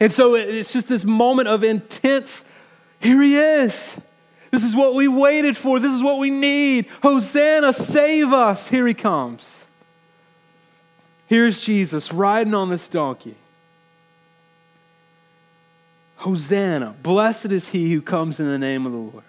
And 0.00 0.12
so 0.12 0.34
it's 0.34 0.72
just 0.72 0.88
this 0.88 1.04
moment 1.04 1.48
of 1.48 1.64
intense, 1.64 2.44
here 3.00 3.22
he 3.22 3.36
is. 3.36 3.96
This 4.50 4.62
is 4.62 4.74
what 4.74 4.94
we 4.94 5.08
waited 5.08 5.56
for. 5.56 5.78
This 5.78 5.92
is 5.92 6.02
what 6.02 6.18
we 6.18 6.30
need. 6.30 6.86
Hosanna, 7.02 7.72
save 7.72 8.32
us. 8.32 8.68
Here 8.68 8.86
he 8.86 8.94
comes. 8.94 9.66
Here's 11.26 11.60
Jesus 11.60 12.12
riding 12.12 12.54
on 12.54 12.70
this 12.70 12.88
donkey. 12.88 13.36
Hosanna, 16.16 16.94
blessed 17.02 17.46
is 17.46 17.68
he 17.68 17.92
who 17.92 18.00
comes 18.00 18.40
in 18.40 18.46
the 18.46 18.58
name 18.58 18.86
of 18.86 18.92
the 18.92 18.98
Lord. 18.98 19.24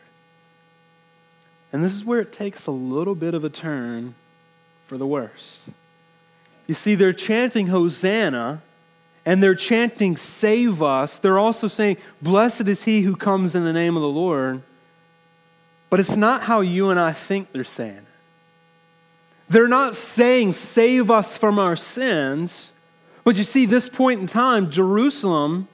And 1.74 1.84
this 1.84 1.94
is 1.94 2.06
where 2.06 2.22
it 2.22 2.32
takes 2.32 2.66
a 2.66 2.72
little 2.72 3.16
bit 3.16 3.34
of 3.34 3.44
a 3.44 3.50
turn 3.50 4.16
for 4.88 4.98
the 4.98 5.06
worse. 5.06 5.70
You 6.66 6.74
see, 6.74 6.96
they're 6.96 7.14
chanting 7.14 7.68
Hosanna 7.68 8.62
and 9.28 9.44
they're 9.44 9.56
chanting 9.56 10.16
Save 10.16 10.82
us. 10.82 11.20
They're 11.20 11.38
also 11.38 11.68
saying, 11.68 11.98
Blessed 12.22 12.70
is 12.70 12.86
he 12.86 13.02
who 13.02 13.18
comes 13.18 13.56
in 13.56 13.66
the 13.66 13.74
name 13.74 13.98
of 13.98 14.02
the 14.02 14.08
Lord. 14.08 14.62
But 15.90 16.00
it's 16.00 16.16
not 16.16 16.44
how 16.44 16.62
you 16.62 16.90
and 16.92 17.00
I 17.00 17.12
think 17.12 17.52
they're 17.52 17.66
saying 17.66 17.98
it. 17.98 18.06
They're 19.50 19.68
not 19.68 19.98
saying, 19.98 20.54
Save 20.54 21.12
us 21.12 21.38
from 21.38 21.60
our 21.60 21.76
sins. 21.76 22.72
But 23.26 23.36
you 23.36 23.44
see, 23.44 23.66
this 23.66 23.90
point 23.90 24.22
in 24.22 24.28
time, 24.28 24.72
Jerusalem 24.72 25.68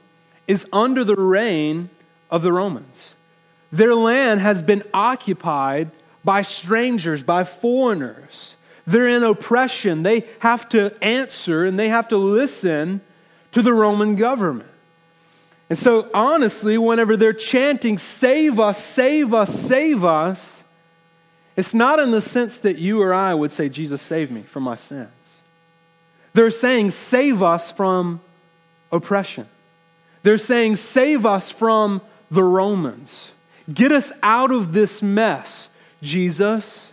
is 0.48 0.66
under 0.72 1.04
the 1.04 1.14
reign 1.14 1.90
of 2.32 2.42
the 2.42 2.52
Romans. 2.52 3.14
Their 3.70 3.94
land 3.94 4.40
has 4.40 4.64
been 4.64 4.82
occupied 4.92 5.92
by 6.24 6.42
strangers, 6.42 7.22
by 7.22 7.44
foreigners. 7.44 8.56
They're 8.84 9.08
in 9.08 9.22
oppression. 9.22 10.02
They 10.02 10.26
have 10.40 10.68
to 10.70 10.92
answer 11.00 11.64
and 11.64 11.78
they 11.78 11.88
have 11.88 12.08
to 12.08 12.16
listen 12.16 13.00
to 13.54 13.62
the 13.62 13.72
Roman 13.72 14.16
government. 14.16 14.68
And 15.70 15.78
so, 15.78 16.10
honestly, 16.12 16.76
whenever 16.76 17.16
they're 17.16 17.32
chanting, 17.32 17.98
Save 17.98 18.58
us, 18.58 18.84
save 18.84 19.32
us, 19.32 19.54
save 19.54 20.02
us, 20.02 20.64
it's 21.54 21.72
not 21.72 22.00
in 22.00 22.10
the 22.10 22.20
sense 22.20 22.56
that 22.58 22.78
you 22.78 23.00
or 23.00 23.14
I 23.14 23.32
would 23.32 23.52
say, 23.52 23.68
Jesus, 23.68 24.02
save 24.02 24.32
me 24.32 24.42
from 24.42 24.64
my 24.64 24.74
sins. 24.74 25.38
They're 26.32 26.50
saying, 26.50 26.90
Save 26.90 27.44
us 27.44 27.70
from 27.70 28.20
oppression. 28.90 29.46
They're 30.24 30.36
saying, 30.36 30.74
Save 30.74 31.24
us 31.24 31.52
from 31.52 32.02
the 32.32 32.42
Romans. 32.42 33.30
Get 33.72 33.92
us 33.92 34.10
out 34.20 34.50
of 34.50 34.72
this 34.72 35.00
mess, 35.00 35.70
Jesus. 36.02 36.90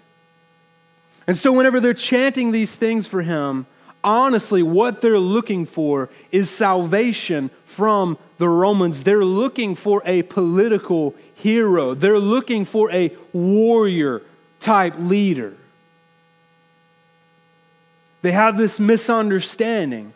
And 1.25 1.36
so, 1.36 1.51
whenever 1.51 1.80
they're 1.80 1.96
chanting 1.96 2.51
these 2.51 2.75
things 2.75 3.08
for 3.08 3.24
him, 3.24 3.65
honestly, 4.03 4.63
what 4.63 5.01
they're 5.01 5.20
looking 5.20 5.65
for 5.65 6.10
is 6.31 6.50
salvation 6.50 7.50
from 7.65 8.17
the 8.38 8.50
Romans. 8.50 9.03
They're 9.03 9.25
looking 9.25 9.75
for 9.75 10.01
a 10.05 10.24
political 10.24 11.15
hero, 11.36 11.93
they're 11.93 12.20
looking 12.20 12.65
for 12.65 12.91
a 12.91 13.15
warrior 13.34 14.22
type 14.60 14.96
leader. 14.98 15.55
They 18.22 18.31
have 18.31 18.58
this 18.58 18.79
misunderstanding 18.79 20.13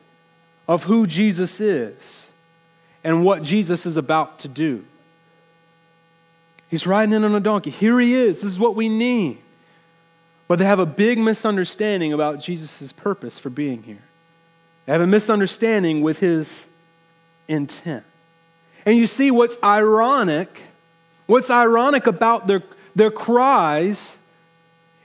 of 0.67 0.83
who 0.83 1.07
Jesus 1.07 1.59
is 1.59 2.29
and 3.03 3.23
what 3.23 3.41
Jesus 3.41 3.85
is 3.85 3.97
about 3.97 4.39
to 4.39 4.47
do. 4.47 4.85
He's 6.69 6.85
riding 6.85 7.13
in 7.13 7.23
on 7.23 7.33
a 7.33 7.39
donkey. 7.39 7.69
Here 7.69 7.99
he 7.99 8.13
is. 8.13 8.41
This 8.41 8.51
is 8.51 8.59
what 8.59 8.75
we 8.75 8.89
need. 8.89 9.39
But 10.47 10.59
they 10.59 10.65
have 10.65 10.79
a 10.79 10.85
big 10.85 11.17
misunderstanding 11.17 12.13
about 12.13 12.39
Jesus' 12.39 12.91
purpose 12.91 13.39
for 13.39 13.49
being 13.49 13.83
here. 13.83 14.03
They 14.85 14.91
have 14.91 15.01
a 15.01 15.07
misunderstanding 15.07 16.01
with 16.01 16.19
his 16.19 16.67
intent. 17.47 18.03
And 18.85 18.95
you 18.95 19.07
see 19.07 19.31
what's 19.31 19.57
ironic, 19.63 20.61
what's 21.25 21.49
ironic 21.49 22.05
about 22.05 22.45
their, 22.45 22.61
their 22.95 23.09
cries 23.09 24.19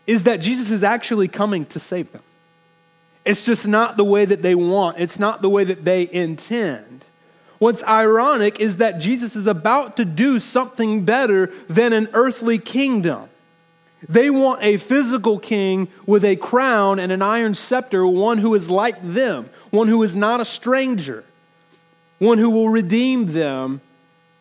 is 0.07 0.25
that 0.25 0.41
Jesus 0.41 0.71
is 0.71 0.83
actually 0.83 1.29
coming 1.29 1.65
to 1.67 1.79
save 1.79 2.13
them. 2.13 2.23
It's 3.25 3.45
just 3.45 3.67
not 3.67 3.97
the 3.97 4.05
way 4.05 4.25
that 4.25 4.43
they 4.43 4.55
want, 4.55 4.99
it's 4.99 5.19
not 5.19 5.41
the 5.41 5.49
way 5.49 5.65
that 5.65 5.85
they 5.85 6.11
intend. 6.11 7.05
What's 7.59 7.83
ironic 7.85 8.59
is 8.61 8.79
that 8.79 9.01
Jesus 9.01 9.37
is 9.37 9.47
about 9.47 9.97
to 9.99 10.05
do 10.05 10.41
something 10.41 11.05
better 11.05 11.53
than 11.69 11.93
an 11.93 12.09
earthly 12.13 12.59
kingdom. 12.59 13.30
They 14.09 14.31
want 14.31 14.63
a 14.63 14.79
physical 14.79 15.39
king 15.39 15.89
with 16.07 16.25
a 16.25 16.37
crown 16.37 16.99
and 16.99 17.13
an 17.13 17.23
iron 17.23 17.55
scepter, 17.55 18.07
one 18.07 18.39
who 18.39 18.55
is 18.55 18.71
like 18.71 18.97
them, 19.03 19.51
one 19.71 19.89
who 19.89 20.03
is 20.03 20.17
not 20.17 20.41
a 20.41 20.45
stranger, 20.45 21.25
one 22.19 22.39
who 22.39 22.51
will 22.51 22.69
redeem 22.69 23.27
them 23.27 23.81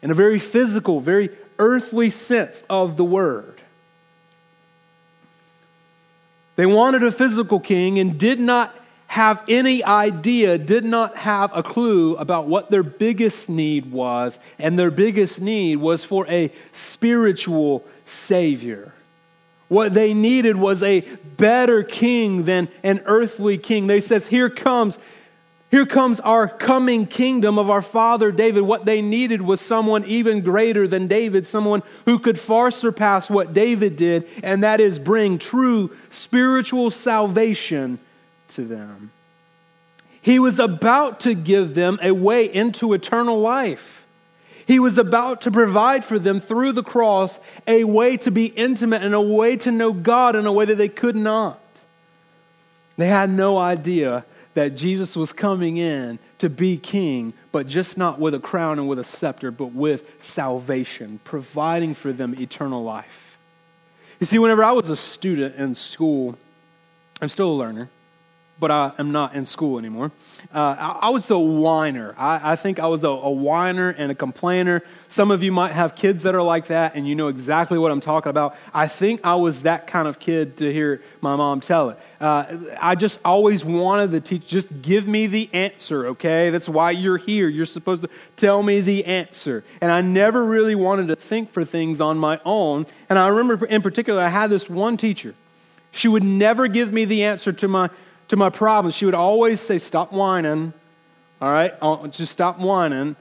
in 0.02 0.12
a 0.12 0.14
very 0.14 0.40
physical, 0.40 1.02
very 1.02 1.30
earthly 1.58 2.10
sense 2.10 2.64
of 2.70 2.96
the 2.96 3.04
word. 3.04 3.62
They 6.56 6.66
wanted 6.66 7.04
a 7.04 7.12
physical 7.12 7.60
king 7.60 8.00
and 8.00 8.18
did 8.18 8.40
not 8.40 8.76
have 9.08 9.44
any 9.50 9.84
idea, 9.84 10.58
did 10.58 10.86
not 10.86 11.18
have 11.18 11.52
a 11.54 11.64
clue 11.64 12.16
about 12.18 12.48
what 12.48 12.70
their 12.70 12.84
biggest 12.84 13.50
need 13.50 13.92
was. 13.92 14.38
And 14.60 14.78
their 14.78 14.92
biggest 14.92 15.42
need 15.42 15.78
was 15.78 16.04
for 16.04 16.28
a 16.28 16.52
spiritual 16.74 17.86
Savior. 18.06 18.94
What 19.70 19.94
they 19.94 20.14
needed 20.14 20.58
was 20.58 20.84
a 20.84 21.02
better 21.38 21.84
king 21.84 22.44
than 22.44 22.68
an 22.84 23.02
earthly 23.06 23.58
king. 23.58 23.88
They 23.88 24.02
says, 24.02 24.28
Here 24.28 24.50
comes, 24.50 24.98
here 25.72 25.86
comes 25.86 26.20
our 26.20 26.48
coming 26.48 27.06
kingdom 27.06 27.60
of 27.60 27.70
our 27.70 27.84
father 27.84 28.32
David. 28.32 28.64
What 28.64 28.86
they 28.86 29.02
needed 29.02 29.42
was 29.44 29.62
someone 29.62 30.04
even 30.06 30.42
greater 30.42 30.88
than 30.88 31.08
David, 31.08 31.46
someone 31.46 31.84
who 32.06 32.18
could 32.18 32.40
far 32.40 32.72
surpass 32.72 33.30
what 33.30 33.54
David 33.54 33.96
did, 33.96 34.28
and 34.44 34.64
that 34.64 34.82
is 34.82 34.98
bring 34.98 35.38
true 35.38 35.96
spiritual 36.10 36.90
salvation 36.90 38.00
to 38.50 38.66
them. 38.66 39.12
He 40.22 40.40
was 40.40 40.60
about 40.60 41.22
to 41.22 41.36
give 41.36 41.76
them 41.76 42.00
a 42.02 42.12
way 42.12 42.52
into 42.52 42.94
eternal 42.94 43.40
life. 43.40 43.99
He 44.70 44.78
was 44.78 45.00
about 45.00 45.42
to 45.42 45.52
provide 45.52 46.06
for 46.06 46.20
them 46.20 46.40
through 46.40 46.74
the 46.74 46.84
cross 46.84 47.40
a 47.66 47.86
way 47.86 48.18
to 48.18 48.30
be 48.30 48.46
intimate 48.46 49.02
and 49.02 49.16
a 49.16 49.20
way 49.20 49.58
to 49.58 49.72
know 49.72 49.92
God 49.92 50.36
in 50.36 50.46
a 50.46 50.52
way 50.52 50.66
that 50.66 50.78
they 50.78 50.88
could 50.88 51.16
not. 51.16 51.60
They 52.96 53.08
had 53.08 53.32
no 53.32 53.58
idea 53.58 54.26
that 54.54 54.76
Jesus 54.76 55.16
was 55.16 55.34
coming 55.34 55.78
in 55.78 56.20
to 56.38 56.52
be 56.52 56.78
king, 56.78 57.34
but 57.52 57.66
just 57.66 57.98
not 57.98 58.20
with 58.20 58.36
a 58.36 58.40
crown 58.40 58.78
and 58.78 58.88
with 58.88 59.00
a 59.00 59.04
scepter, 59.04 59.50
but 59.50 59.74
with 59.74 60.04
salvation, 60.22 61.20
providing 61.24 61.96
for 61.96 62.14
them 62.14 62.36
eternal 62.40 62.84
life. 62.84 63.40
You 64.20 64.28
see, 64.28 64.38
whenever 64.38 64.64
I 64.64 64.74
was 64.74 64.88
a 64.92 64.96
student 64.96 65.56
in 65.56 65.74
school, 65.74 66.38
I'm 67.20 67.30
still 67.30 67.50
a 67.50 67.58
learner 67.58 67.90
but 68.60 68.72
I 68.72 68.92
am 69.00 69.12
not 69.12 69.36
in 69.36 69.46
school 69.46 69.80
anymore. 69.80 70.12
Uh, 70.54 70.76
I, 70.78 71.00
I, 71.04 71.10
was 71.10 71.30
a 71.32 71.40
whiner. 71.40 72.14
I, 72.18 72.54
I 72.54 72.56
think 72.56 72.80
I 72.80 72.88
was 72.88 73.04
a, 73.04 73.10
a, 73.10 73.32
whiner 73.32 73.90
and 73.90 74.12
a 74.12 74.16
complainer. 74.16 74.84
Some 75.08 75.32
of 75.32 75.42
you 75.42 75.52
might 75.52 75.72
have 75.72 75.96
kids 75.96 76.24
that 76.24 76.36
are 76.36 76.42
like 76.42 76.68
that, 76.68 76.96
and 76.96 77.08
you 77.08 77.16
know 77.16 77.30
exactly 77.30 77.78
what 77.78 77.92
I'm 77.92 78.02
talking 78.02 78.30
about. 78.30 78.56
I 78.74 78.88
think 78.88 79.22
I 79.24 79.36
was 79.36 79.64
that 79.64 79.88
kind 79.88 80.08
of 80.08 80.20
kid 80.20 80.58
to 80.58 80.72
hear 80.72 81.02
my 81.22 81.36
mom 81.36 81.62
tell 81.62 81.92
it. 81.92 82.00
Uh, 82.20 82.58
I 82.80 82.96
just 82.96 83.20
always 83.24 83.64
wanted 83.64 84.12
the 84.12 84.20
teacher, 84.20 84.46
just 84.46 84.82
give 84.82 85.08
me 85.08 85.28
the 85.28 85.50
answer, 85.54 86.08
okay? 86.08 86.50
That's 86.50 86.68
why 86.68 86.92
you're 86.92 87.18
here. 87.18 87.48
You're 87.48 87.66
supposed 87.66 88.02
to 88.02 88.10
tell 88.36 88.62
me 88.62 88.82
the 88.82 89.06
answer. 89.06 89.64
And 89.80 89.92
I 89.92 90.02
never 90.02 90.44
really 90.46 90.76
wanted 90.76 91.08
to 91.08 91.16
think 91.16 91.52
for 91.52 91.64
things 91.64 92.02
on 92.02 92.18
my 92.18 92.42
own. 92.44 92.88
And 93.10 93.18
I 93.18 93.30
remember 93.30 93.66
in 93.66 93.82
particular, 93.82 94.22
I 94.22 94.28
had 94.28 94.50
this 94.50 94.70
one 94.70 94.98
teacher. 94.98 95.34
She 95.92 96.08
would 96.08 96.24
never 96.24 96.68
give 96.68 96.92
me 96.92 97.06
the 97.06 97.24
answer 97.24 97.52
to 97.54 97.68
my 97.68 97.90
to 98.30 98.36
my 98.36 98.50
problems, 98.50 98.96
she 98.96 99.06
would 99.06 99.16
always 99.16 99.60
say, 99.60 99.78
Stop 99.78 100.12
whining. 100.14 100.74
All 101.42 101.52
right? 101.52 101.74
Oh, 101.82 102.08
just 102.08 102.32
stop 102.32 102.60
whining. 102.60 103.16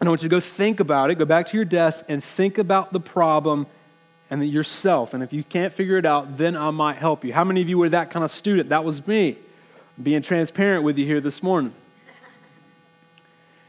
And 0.00 0.08
I 0.08 0.08
want 0.08 0.22
you 0.22 0.28
to 0.28 0.34
go 0.36 0.40
think 0.40 0.80
about 0.80 1.10
it. 1.10 1.16
Go 1.16 1.24
back 1.24 1.46
to 1.46 1.56
your 1.56 1.64
desk 1.64 2.04
and 2.08 2.22
think 2.22 2.58
about 2.58 2.92
the 2.92 3.00
problem 3.00 3.66
and 4.30 4.46
yourself. 4.46 5.14
And 5.14 5.22
if 5.22 5.32
you 5.32 5.44
can't 5.44 5.72
figure 5.72 5.96
it 5.96 6.04
out, 6.04 6.36
then 6.36 6.56
I 6.56 6.70
might 6.70 6.96
help 6.96 7.24
you. 7.24 7.32
How 7.32 7.44
many 7.44 7.62
of 7.62 7.68
you 7.68 7.78
were 7.78 7.88
that 7.90 8.10
kind 8.10 8.24
of 8.24 8.30
student? 8.30 8.70
That 8.70 8.84
was 8.84 9.06
me. 9.06 9.38
being 10.02 10.22
transparent 10.22 10.82
with 10.82 10.98
you 10.98 11.06
here 11.06 11.20
this 11.20 11.42
morning. 11.42 11.72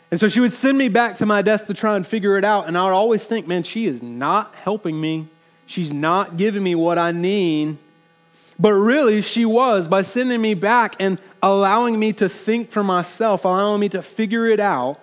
And 0.09 0.19
so 0.19 0.27
she 0.27 0.39
would 0.39 0.53
send 0.53 0.77
me 0.77 0.87
back 0.87 1.17
to 1.17 1.25
my 1.25 1.41
desk 1.41 1.67
to 1.67 1.73
try 1.73 1.95
and 1.95 2.05
figure 2.05 2.37
it 2.37 2.45
out. 2.45 2.67
And 2.67 2.77
I 2.77 2.83
would 2.85 2.93
always 2.93 3.25
think, 3.25 3.47
man, 3.47 3.63
she 3.63 3.85
is 3.85 4.01
not 4.01 4.55
helping 4.55 4.99
me. 4.99 5.27
She's 5.67 5.93
not 5.93 6.37
giving 6.37 6.63
me 6.63 6.73
what 6.73 6.97
I 6.97 7.11
need. 7.11 7.77
But 8.57 8.73
really, 8.73 9.21
she 9.21 9.45
was 9.45 9.87
by 9.87 10.03
sending 10.03 10.41
me 10.41 10.53
back 10.53 10.95
and 10.99 11.19
allowing 11.43 11.99
me 11.99 12.13
to 12.13 12.29
think 12.29 12.71
for 12.71 12.83
myself, 12.83 13.45
allowing 13.45 13.81
me 13.81 13.89
to 13.89 14.01
figure 14.01 14.47
it 14.47 14.59
out 14.59 14.99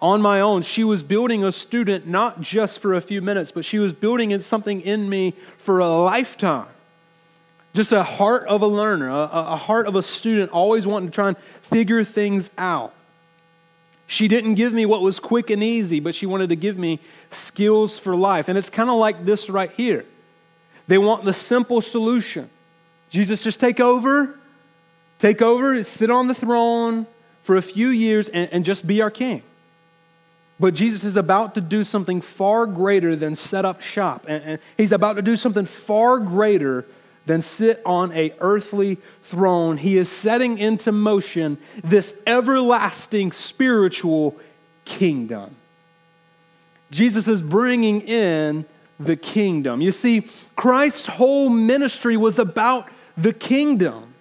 on 0.00 0.20
my 0.20 0.40
own. 0.40 0.62
She 0.62 0.84
was 0.84 1.02
building 1.02 1.44
a 1.44 1.52
student 1.52 2.06
not 2.06 2.40
just 2.40 2.80
for 2.80 2.94
a 2.94 3.00
few 3.00 3.22
minutes, 3.22 3.52
but 3.52 3.64
she 3.64 3.78
was 3.78 3.92
building 3.92 4.38
something 4.40 4.80
in 4.80 5.08
me 5.08 5.34
for 5.58 5.78
a 5.78 5.88
lifetime. 5.88 6.66
Just 7.72 7.92
a 7.92 8.02
heart 8.02 8.46
of 8.48 8.62
a 8.62 8.66
learner, 8.66 9.08
a, 9.08 9.28
a 9.32 9.56
heart 9.56 9.86
of 9.86 9.94
a 9.94 10.02
student, 10.02 10.50
always 10.50 10.86
wanting 10.86 11.10
to 11.10 11.14
try 11.14 11.28
and 11.28 11.38
figure 11.62 12.02
things 12.02 12.50
out. 12.58 12.94
She 14.06 14.26
didn't 14.26 14.54
give 14.54 14.72
me 14.72 14.86
what 14.86 15.02
was 15.02 15.20
quick 15.20 15.50
and 15.50 15.62
easy, 15.62 16.00
but 16.00 16.14
she 16.14 16.26
wanted 16.26 16.48
to 16.48 16.56
give 16.56 16.78
me 16.78 16.98
skills 17.30 17.98
for 17.98 18.16
life. 18.16 18.48
And 18.48 18.56
it's 18.56 18.70
kind 18.70 18.88
of 18.88 18.96
like 18.96 19.24
this 19.24 19.50
right 19.50 19.70
here. 19.70 20.06
They 20.86 20.96
want 20.96 21.24
the 21.24 21.34
simple 21.34 21.82
solution. 21.82 22.48
Jesus, 23.10 23.42
just 23.42 23.60
take 23.60 23.80
over, 23.80 24.38
take 25.18 25.42
over, 25.42 25.82
sit 25.84 26.10
on 26.10 26.28
the 26.28 26.34
throne 26.34 27.06
for 27.42 27.56
a 27.56 27.62
few 27.62 27.88
years, 27.88 28.28
and, 28.28 28.48
and 28.52 28.64
just 28.64 28.86
be 28.86 29.00
our 29.00 29.10
king. 29.10 29.42
But 30.60 30.74
Jesus 30.74 31.04
is 31.04 31.16
about 31.16 31.54
to 31.54 31.60
do 31.60 31.84
something 31.84 32.20
far 32.20 32.66
greater 32.66 33.14
than 33.14 33.36
set 33.36 33.64
up 33.64 33.80
shop. 33.80 34.24
And, 34.28 34.44
and, 34.44 34.58
he's 34.76 34.92
about 34.92 35.14
to 35.14 35.22
do 35.22 35.36
something 35.36 35.66
far 35.66 36.18
greater 36.18 36.84
than 37.26 37.42
sit 37.42 37.80
on 37.86 38.10
a 38.12 38.34
earthly 38.40 38.98
throne. 39.22 39.76
He 39.76 39.96
is 39.96 40.10
setting 40.10 40.58
into 40.58 40.90
motion 40.90 41.58
this 41.84 42.14
everlasting 42.26 43.32
spiritual 43.32 44.36
kingdom. 44.84 45.54
Jesus 46.90 47.28
is 47.28 47.42
bringing 47.42 48.00
in 48.00 48.64
the 48.98 49.14
kingdom. 49.14 49.80
You 49.80 49.92
see, 49.92 50.26
Christ's 50.56 51.06
whole 51.06 51.50
ministry 51.50 52.16
was 52.16 52.38
about 52.38 52.88
the 53.18 53.32
kingdom. 53.32 54.14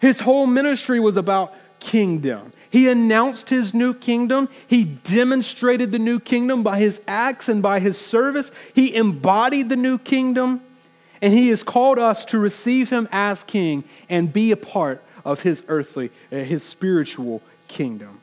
His 0.00 0.20
whole 0.20 0.46
ministry 0.46 1.00
was 1.00 1.16
about 1.16 1.54
kingdom. 1.80 2.52
He 2.70 2.88
announced 2.88 3.50
his 3.50 3.74
new 3.74 3.94
kingdom. 3.94 4.48
He 4.68 4.84
demonstrated 4.84 5.90
the 5.90 5.98
new 5.98 6.20
kingdom 6.20 6.62
by 6.62 6.78
his 6.78 7.00
acts 7.08 7.48
and 7.48 7.62
by 7.62 7.80
his 7.80 7.98
service. 7.98 8.52
He 8.74 8.94
embodied 8.94 9.68
the 9.68 9.76
new 9.76 9.98
kingdom. 9.98 10.60
And 11.20 11.34
he 11.34 11.48
has 11.48 11.62
called 11.62 11.98
us 11.98 12.24
to 12.26 12.38
receive 12.38 12.90
him 12.90 13.08
as 13.10 13.42
king 13.42 13.84
and 14.08 14.32
be 14.32 14.52
a 14.52 14.56
part 14.56 15.02
of 15.24 15.42
his 15.42 15.64
earthly, 15.68 16.10
uh, 16.32 16.36
his 16.36 16.62
spiritual 16.62 17.42
kingdom. 17.68 18.20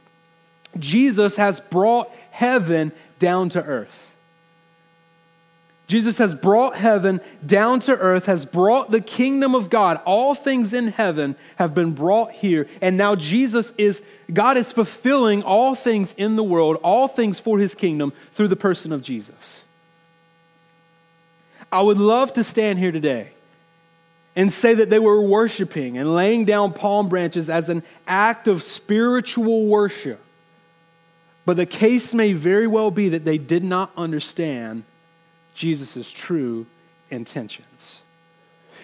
Jesus 0.80 1.36
has 1.36 1.60
brought 1.60 2.10
heaven 2.32 2.91
down 3.19 3.50
to 3.50 3.63
earth. 3.63 4.07
Jesus 5.88 6.17
has 6.17 6.36
brought 6.36 6.76
heaven 6.76 7.21
down 7.45 7.80
to 7.82 7.97
earth, 7.97 8.26
has 8.26 8.45
brought 8.45 8.91
the 8.91 9.00
kingdom 9.00 9.56
of 9.56 9.69
God. 9.69 10.02
All 10.06 10.36
things 10.36 10.73
in 10.73 10.89
heaven 10.89 11.38
have 11.56 11.73
been 11.73 11.93
brought 11.93 12.34
here. 12.34 12.67
And 12.82 12.97
now 12.97 13.15
Jesus 13.15 13.71
is, 13.78 14.02
God 14.32 14.58
is 14.58 14.73
fulfilling 14.73 15.43
all 15.43 15.76
things 15.76 16.13
in 16.17 16.36
the 16.36 16.43
world, 16.43 16.78
all 16.84 17.08
things 17.08 17.39
for 17.39 17.58
his 17.58 17.73
kingdom 17.73 18.12
through 18.34 18.50
the 18.50 18.58
person 18.58 18.91
of 18.91 19.02
Jesus. 19.02 19.63
I 21.71 21.82
would 21.82 21.97
love 21.97 22.34
to 22.34 22.43
stand 22.43 22.80
here 22.80 22.91
today 22.91 23.30
and 24.36 24.52
say 24.52 24.73
that 24.73 24.89
they 24.89 25.00
were 25.00 25.21
worshiping 25.21 25.97
and 25.97 26.13
laying 26.13 26.43
down 26.43 26.73
palm 26.73 27.08
branches 27.08 27.50
as 27.50 27.69
an 27.69 27.82
act 28.06 28.50
of 28.50 28.62
spiritual 28.62 29.65
worship. 29.65 30.19
But 31.45 31.56
the 31.56 31.65
case 31.65 32.13
may 32.13 32.34
very 32.34 32.67
well 32.67 32.91
be 32.91 33.08
that 33.10 33.23
they 33.23 33.38
did 33.38 33.63
not 33.63 33.89
understand 33.95 34.84
Jesus' 35.58 36.12
true 36.13 36.67
intentions. 37.10 38.04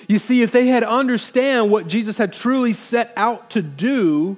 You 0.08 0.20
see, 0.20 0.42
if 0.42 0.52
they 0.52 0.68
had 0.68 0.84
understand 0.84 1.72
what 1.72 1.88
Jesus 1.88 2.18
had 2.18 2.34
truly 2.34 2.74
set 2.74 3.14
out 3.16 3.52
to 3.52 3.62
do, 3.62 4.38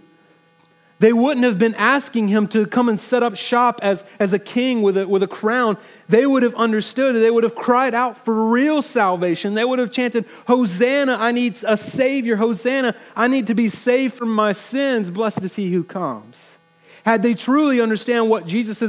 they 0.99 1.11
wouldn't 1.11 1.45
have 1.45 1.57
been 1.57 1.75
asking 1.75 2.27
him 2.27 2.47
to 2.49 2.65
come 2.67 2.87
and 2.87 2.99
set 2.99 3.23
up 3.23 3.35
shop 3.35 3.79
as, 3.81 4.03
as 4.19 4.31
a 4.31 4.39
king 4.39 4.81
with 4.81 4.97
a, 4.97 5.07
with 5.07 5.23
a 5.23 5.27
crown. 5.27 5.77
They 6.07 6.25
would 6.25 6.43
have 6.43 6.55
understood. 6.55 7.15
They 7.15 7.31
would 7.31 7.43
have 7.43 7.55
cried 7.55 7.93
out 7.93 8.23
for 8.23 8.49
real 8.49 8.81
salvation. 8.81 9.55
They 9.55 9.65
would 9.65 9.79
have 9.79 9.91
chanted, 9.91 10.25
Hosanna, 10.47 11.17
I 11.19 11.31
need 11.31 11.57
a 11.65 11.77
Savior. 11.77 12.35
Hosanna, 12.35 12.95
I 13.15 13.27
need 13.27 13.47
to 13.47 13.55
be 13.55 13.69
saved 13.69 14.13
from 14.13 14.33
my 14.33 14.53
sins. 14.53 15.09
Blessed 15.09 15.43
is 15.43 15.55
he 15.55 15.71
who 15.71 15.83
comes. 15.83 16.57
Had 17.05 17.23
they 17.23 17.33
truly 17.33 17.81
understand 17.81 18.29
what 18.29 18.47
Jesus 18.47 18.81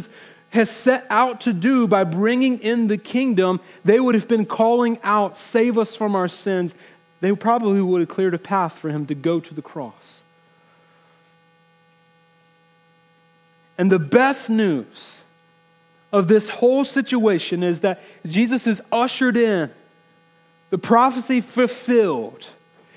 has 0.51 0.71
set 0.71 1.07
out 1.11 1.41
to 1.43 1.53
do 1.53 1.87
by 1.87 2.05
bringing 2.05 2.59
in 2.61 2.89
the 2.89 2.99
kingdom, 2.99 3.61
they 3.85 4.01
would 4.01 4.15
have 4.15 4.29
been 4.29 4.47
calling 4.47 4.99
out, 5.03 5.37
Save 5.37 5.77
us 5.79 5.95
from 5.95 6.15
our 6.15 6.29
sins. 6.29 6.75
They 7.21 7.35
probably 7.35 7.81
would 7.81 8.01
have 8.01 8.09
cleared 8.09 8.35
a 8.35 8.39
path 8.39 8.79
for 8.79 8.91
him 8.91 9.07
to 9.07 9.15
go 9.15 9.41
to 9.41 9.55
the 9.55 9.63
cross. 9.63 10.23
And 13.79 13.91
the 13.91 13.99
best 13.99 14.49
news 14.49 15.23
of 16.13 16.29
this 16.29 16.49
whole 16.49 16.85
situation 16.85 17.63
is 17.63 17.81
that 17.81 18.01
Jesus 18.27 18.67
is 18.67 18.81
ushered 18.91 19.37
in, 19.37 19.71
the 20.71 20.79
prophecy 20.79 21.41
fulfilled. 21.41 22.49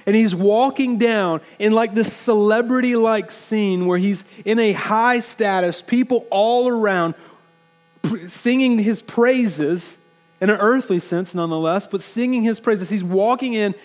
And 0.05 0.15
he's 0.15 0.33
walking 0.33 0.97
down 0.97 1.41
in 1.59 1.73
like 1.73 1.93
this 1.93 2.11
celebrity 2.11 2.95
like 2.95 3.31
scene 3.31 3.85
where 3.85 3.97
he's 3.97 4.23
in 4.43 4.57
a 4.57 4.71
high 4.71 5.19
status, 5.19 5.81
people 5.81 6.25
all 6.31 6.67
around 6.67 7.13
singing 8.27 8.79
his 8.79 9.01
praises 9.01 9.97
in 10.41 10.49
an 10.49 10.59
earthly 10.59 10.99
sense, 10.99 11.35
nonetheless, 11.35 11.87
but 11.87 12.01
singing 12.01 12.43
his 12.43 12.59
praises. 12.59 12.89
He's 12.89 13.03
walking 13.03 13.53
in 13.53 13.75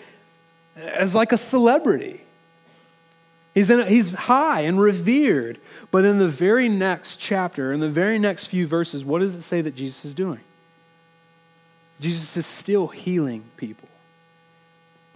as 0.75 1.13
like 1.13 1.31
a 1.31 1.37
celebrity. 1.37 2.21
He's, 3.53 3.69
in, 3.69 3.87
he's 3.87 4.13
high 4.13 4.61
and 4.61 4.79
revered. 4.79 5.59
But 5.91 6.05
in 6.05 6.19
the 6.19 6.27
very 6.27 6.67
next 6.69 7.17
chapter, 7.17 7.71
in 7.71 7.79
the 7.79 7.89
very 7.89 8.19
next 8.19 8.47
few 8.47 8.67
verses, 8.67 9.05
what 9.05 9.19
does 9.19 9.35
it 9.35 9.43
say 9.43 9.61
that 9.61 9.75
Jesus 9.75 10.05
is 10.05 10.13
doing? 10.13 10.41
Jesus 11.99 12.35
is 12.35 12.45
still 12.45 12.87
healing 12.87 13.45
people. 13.55 13.87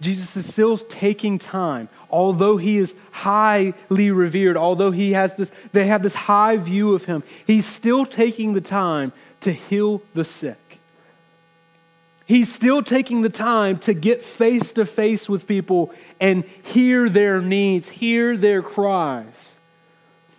Jesus 0.00 0.34
is 0.36 0.50
still 0.50 0.78
taking 0.78 1.38
time, 1.38 1.88
although 2.10 2.56
he 2.56 2.78
is 2.78 2.94
highly 3.10 4.10
revered, 4.10 4.56
although 4.56 4.90
he 4.90 5.12
has 5.12 5.34
this, 5.34 5.50
they 5.72 5.86
have 5.86 6.02
this 6.02 6.14
high 6.14 6.56
view 6.56 6.94
of 6.94 7.04
him, 7.04 7.22
he's 7.46 7.66
still 7.66 8.06
taking 8.06 8.54
the 8.54 8.62
time 8.62 9.12
to 9.40 9.52
heal 9.52 10.02
the 10.14 10.24
sick. 10.24 10.78
He's 12.24 12.50
still 12.50 12.82
taking 12.82 13.22
the 13.22 13.28
time 13.28 13.78
to 13.80 13.92
get 13.92 14.24
face 14.24 14.72
to 14.74 14.86
face 14.86 15.28
with 15.28 15.46
people 15.46 15.92
and 16.20 16.44
hear 16.62 17.08
their 17.08 17.42
needs, 17.42 17.88
hear 17.88 18.36
their 18.36 18.62
cries. 18.62 19.56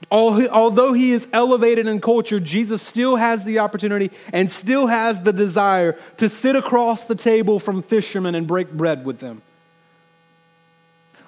Although 0.09 0.93
he 0.93 1.11
is 1.11 1.27
elevated 1.31 1.87
in 1.87 2.01
culture, 2.01 2.39
Jesus 2.39 2.81
still 2.81 3.17
has 3.17 3.43
the 3.43 3.59
opportunity 3.59 4.09
and 4.33 4.49
still 4.49 4.87
has 4.87 5.21
the 5.21 5.31
desire 5.31 5.97
to 6.17 6.29
sit 6.29 6.55
across 6.55 7.05
the 7.05 7.15
table 7.15 7.59
from 7.59 7.83
fishermen 7.83 8.35
and 8.35 8.47
break 8.47 8.71
bread 8.71 9.05
with 9.05 9.19
them 9.19 9.41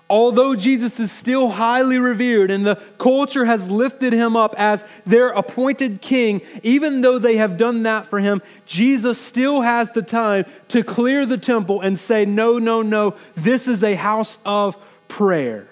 although 0.10 0.56
Jesus 0.56 1.00
is 1.00 1.12
still 1.12 1.50
highly 1.50 1.98
revered 1.98 2.52
and 2.52 2.66
the 2.66 2.76
culture 2.98 3.46
has 3.46 3.70
lifted 3.70 4.14
him 4.14 4.36
up 4.36 4.54
as 4.58 4.84
their 5.06 5.30
appointed 5.30 6.02
king, 6.02 6.42
even 6.62 7.02
though 7.02 7.20
they 7.20 7.38
have 7.38 7.58
done 7.58 7.84
that 7.84 8.08
for 8.08 8.20
him, 8.20 8.42
Jesus 8.66 9.20
still 9.20 9.62
has 9.62 9.90
the 9.92 10.02
time 10.02 10.46
to 10.70 10.84
clear 10.84 11.26
the 11.26 11.38
temple 11.38 11.82
and 11.82 11.98
say, 11.98 12.26
No, 12.26 12.60
no, 12.60 12.82
no, 12.82 13.16
this 13.36 13.68
is 13.68 13.84
a 13.84 13.96
house 13.96 14.38
of 14.46 14.78
prayer. 15.08 15.68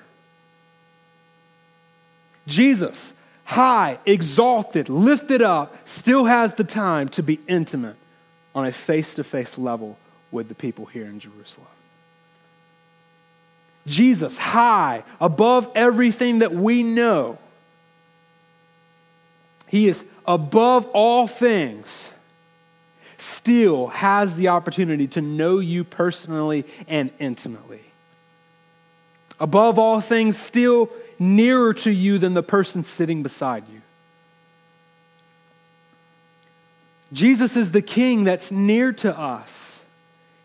Jesus, 2.47 3.13
high, 3.43 3.99
exalted, 4.05 4.89
lifted 4.89 5.41
up, 5.41 5.75
still 5.85 6.25
has 6.25 6.53
the 6.53 6.63
time 6.63 7.09
to 7.09 7.23
be 7.23 7.39
intimate 7.47 7.95
on 8.55 8.65
a 8.65 8.71
face 8.71 9.15
to 9.15 9.23
face 9.23 9.57
level 9.57 9.97
with 10.31 10.47
the 10.47 10.55
people 10.55 10.85
here 10.85 11.05
in 11.05 11.19
Jerusalem. 11.19 11.67
Jesus, 13.85 14.37
high, 14.37 15.03
above 15.19 15.69
everything 15.75 16.39
that 16.39 16.53
we 16.53 16.83
know. 16.83 17.37
He 19.67 19.87
is 19.87 20.03
above 20.25 20.85
all 20.87 21.27
things, 21.27 22.11
still 23.17 23.87
has 23.87 24.35
the 24.35 24.49
opportunity 24.49 25.07
to 25.07 25.21
know 25.21 25.59
you 25.59 25.83
personally 25.83 26.65
and 26.87 27.11
intimately. 27.19 27.81
Above 29.39 29.79
all 29.79 30.01
things, 30.01 30.37
still 30.37 30.89
nearer 31.17 31.73
to 31.73 31.91
you 31.91 32.17
than 32.17 32.33
the 32.33 32.43
person 32.43 32.83
sitting 32.83 33.23
beside 33.23 33.63
you. 33.71 33.81
Jesus 37.13 37.55
is 37.57 37.71
the 37.71 37.81
king 37.81 38.23
that's 38.23 38.51
near 38.51 38.93
to 38.93 39.17
us. 39.17 39.80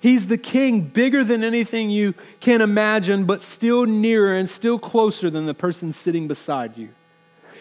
He's 0.01 0.27
the 0.27 0.39
king 0.39 0.83
bigger 0.83 1.25
than 1.25 1.43
anything 1.43 1.91
you 1.91 2.15
can 2.41 2.61
imagine, 2.61 3.25
but 3.25 3.43
still 3.43 3.87
nearer 3.87 4.35
and 4.35 4.49
still 4.49 4.79
closer 4.79 5.31
than 5.31 5.47
the 5.47 5.55
person 5.55 5.93
sitting 5.93 6.29
beside 6.29 6.77
you. 6.77 6.91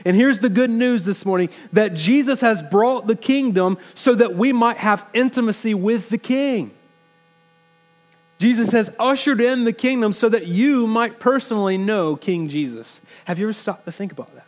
And 0.03 0.15
here's 0.15 0.39
the 0.39 0.49
good 0.49 0.69
news 0.69 1.05
this 1.05 1.25
morning 1.25 1.49
that 1.73 1.93
Jesus 1.93 2.41
has 2.41 2.61
brought 2.61 3.07
the 3.07 3.15
kingdom 3.15 3.77
so 3.95 4.13
that 4.13 4.35
we 4.35 4.53
might 4.53 4.77
have 4.77 5.05
intimacy 5.13 5.73
with 5.73 6.09
the 6.09 6.17
king. 6.17 6.71
Jesus 8.37 8.71
has 8.71 8.91
ushered 8.99 9.39
in 9.39 9.63
the 9.63 9.73
kingdom 9.73 10.11
so 10.11 10.27
that 10.29 10.47
you 10.47 10.87
might 10.87 11.19
personally 11.19 11.77
know 11.77 12.15
King 12.15 12.49
Jesus. 12.49 12.99
Have 13.25 13.39
you 13.39 13.45
ever 13.45 13.53
stopped 13.53 13.85
to 13.85 13.91
think 13.91 14.11
about 14.11 14.33
that? 14.35 14.44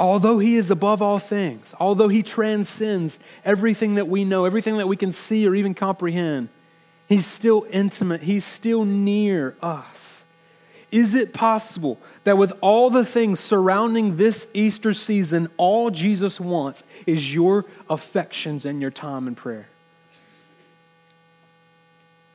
Although 0.00 0.38
he 0.38 0.56
is 0.56 0.70
above 0.70 1.02
all 1.02 1.18
things, 1.18 1.74
although 1.78 2.08
he 2.08 2.22
transcends 2.22 3.18
everything 3.44 3.96
that 3.96 4.08
we 4.08 4.24
know, 4.24 4.46
everything 4.46 4.78
that 4.78 4.88
we 4.88 4.96
can 4.96 5.12
see 5.12 5.46
or 5.46 5.54
even 5.54 5.74
comprehend, 5.74 6.48
he's 7.06 7.26
still 7.26 7.66
intimate, 7.70 8.22
he's 8.22 8.46
still 8.46 8.86
near 8.86 9.54
us. 9.60 10.24
Is 10.90 11.14
it 11.14 11.34
possible 11.34 12.00
that 12.24 12.38
with 12.38 12.54
all 12.62 12.88
the 12.88 13.04
things 13.04 13.40
surrounding 13.40 14.16
this 14.16 14.48
Easter 14.54 14.94
season, 14.94 15.50
all 15.58 15.90
Jesus 15.90 16.40
wants 16.40 16.82
is 17.06 17.32
your 17.32 17.66
affections 17.90 18.64
and 18.64 18.80
your 18.80 18.90
time 18.90 19.28
in 19.28 19.34
prayer? 19.34 19.68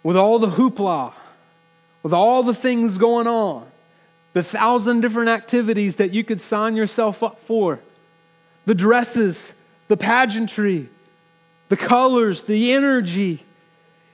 With 0.04 0.18
all 0.18 0.38
the 0.38 0.52
hoopla, 0.52 1.14
with 2.04 2.14
all 2.14 2.44
the 2.44 2.54
things 2.54 3.00
going 3.00 3.26
on, 3.26 3.66
the 4.36 4.44
thousand 4.44 5.00
different 5.00 5.30
activities 5.30 5.96
that 5.96 6.12
you 6.12 6.22
could 6.22 6.42
sign 6.42 6.76
yourself 6.76 7.24
up 7.24 7.40
for, 7.48 7.80
the 8.66 8.76
dresses, 8.76 9.54
the 9.88 9.96
pageantry, 9.96 10.90
the 11.70 11.78
colors, 11.78 12.44
the 12.44 12.74
energy. 12.74 13.46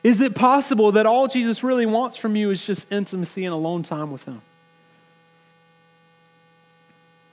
Is 0.03 0.21
it 0.21 0.35
possible 0.35 0.91
that 0.91 1.07
all 1.07 1.27
Jesus 1.27 1.63
really 1.63 1.87
wants 1.87 2.17
from 2.17 2.35
you 2.35 2.51
is 2.51 2.63
just 2.63 2.85
intimacy 2.91 3.45
and 3.45 3.53
alone 3.53 3.81
time 3.81 4.11
with 4.11 4.23
Him? 4.25 4.43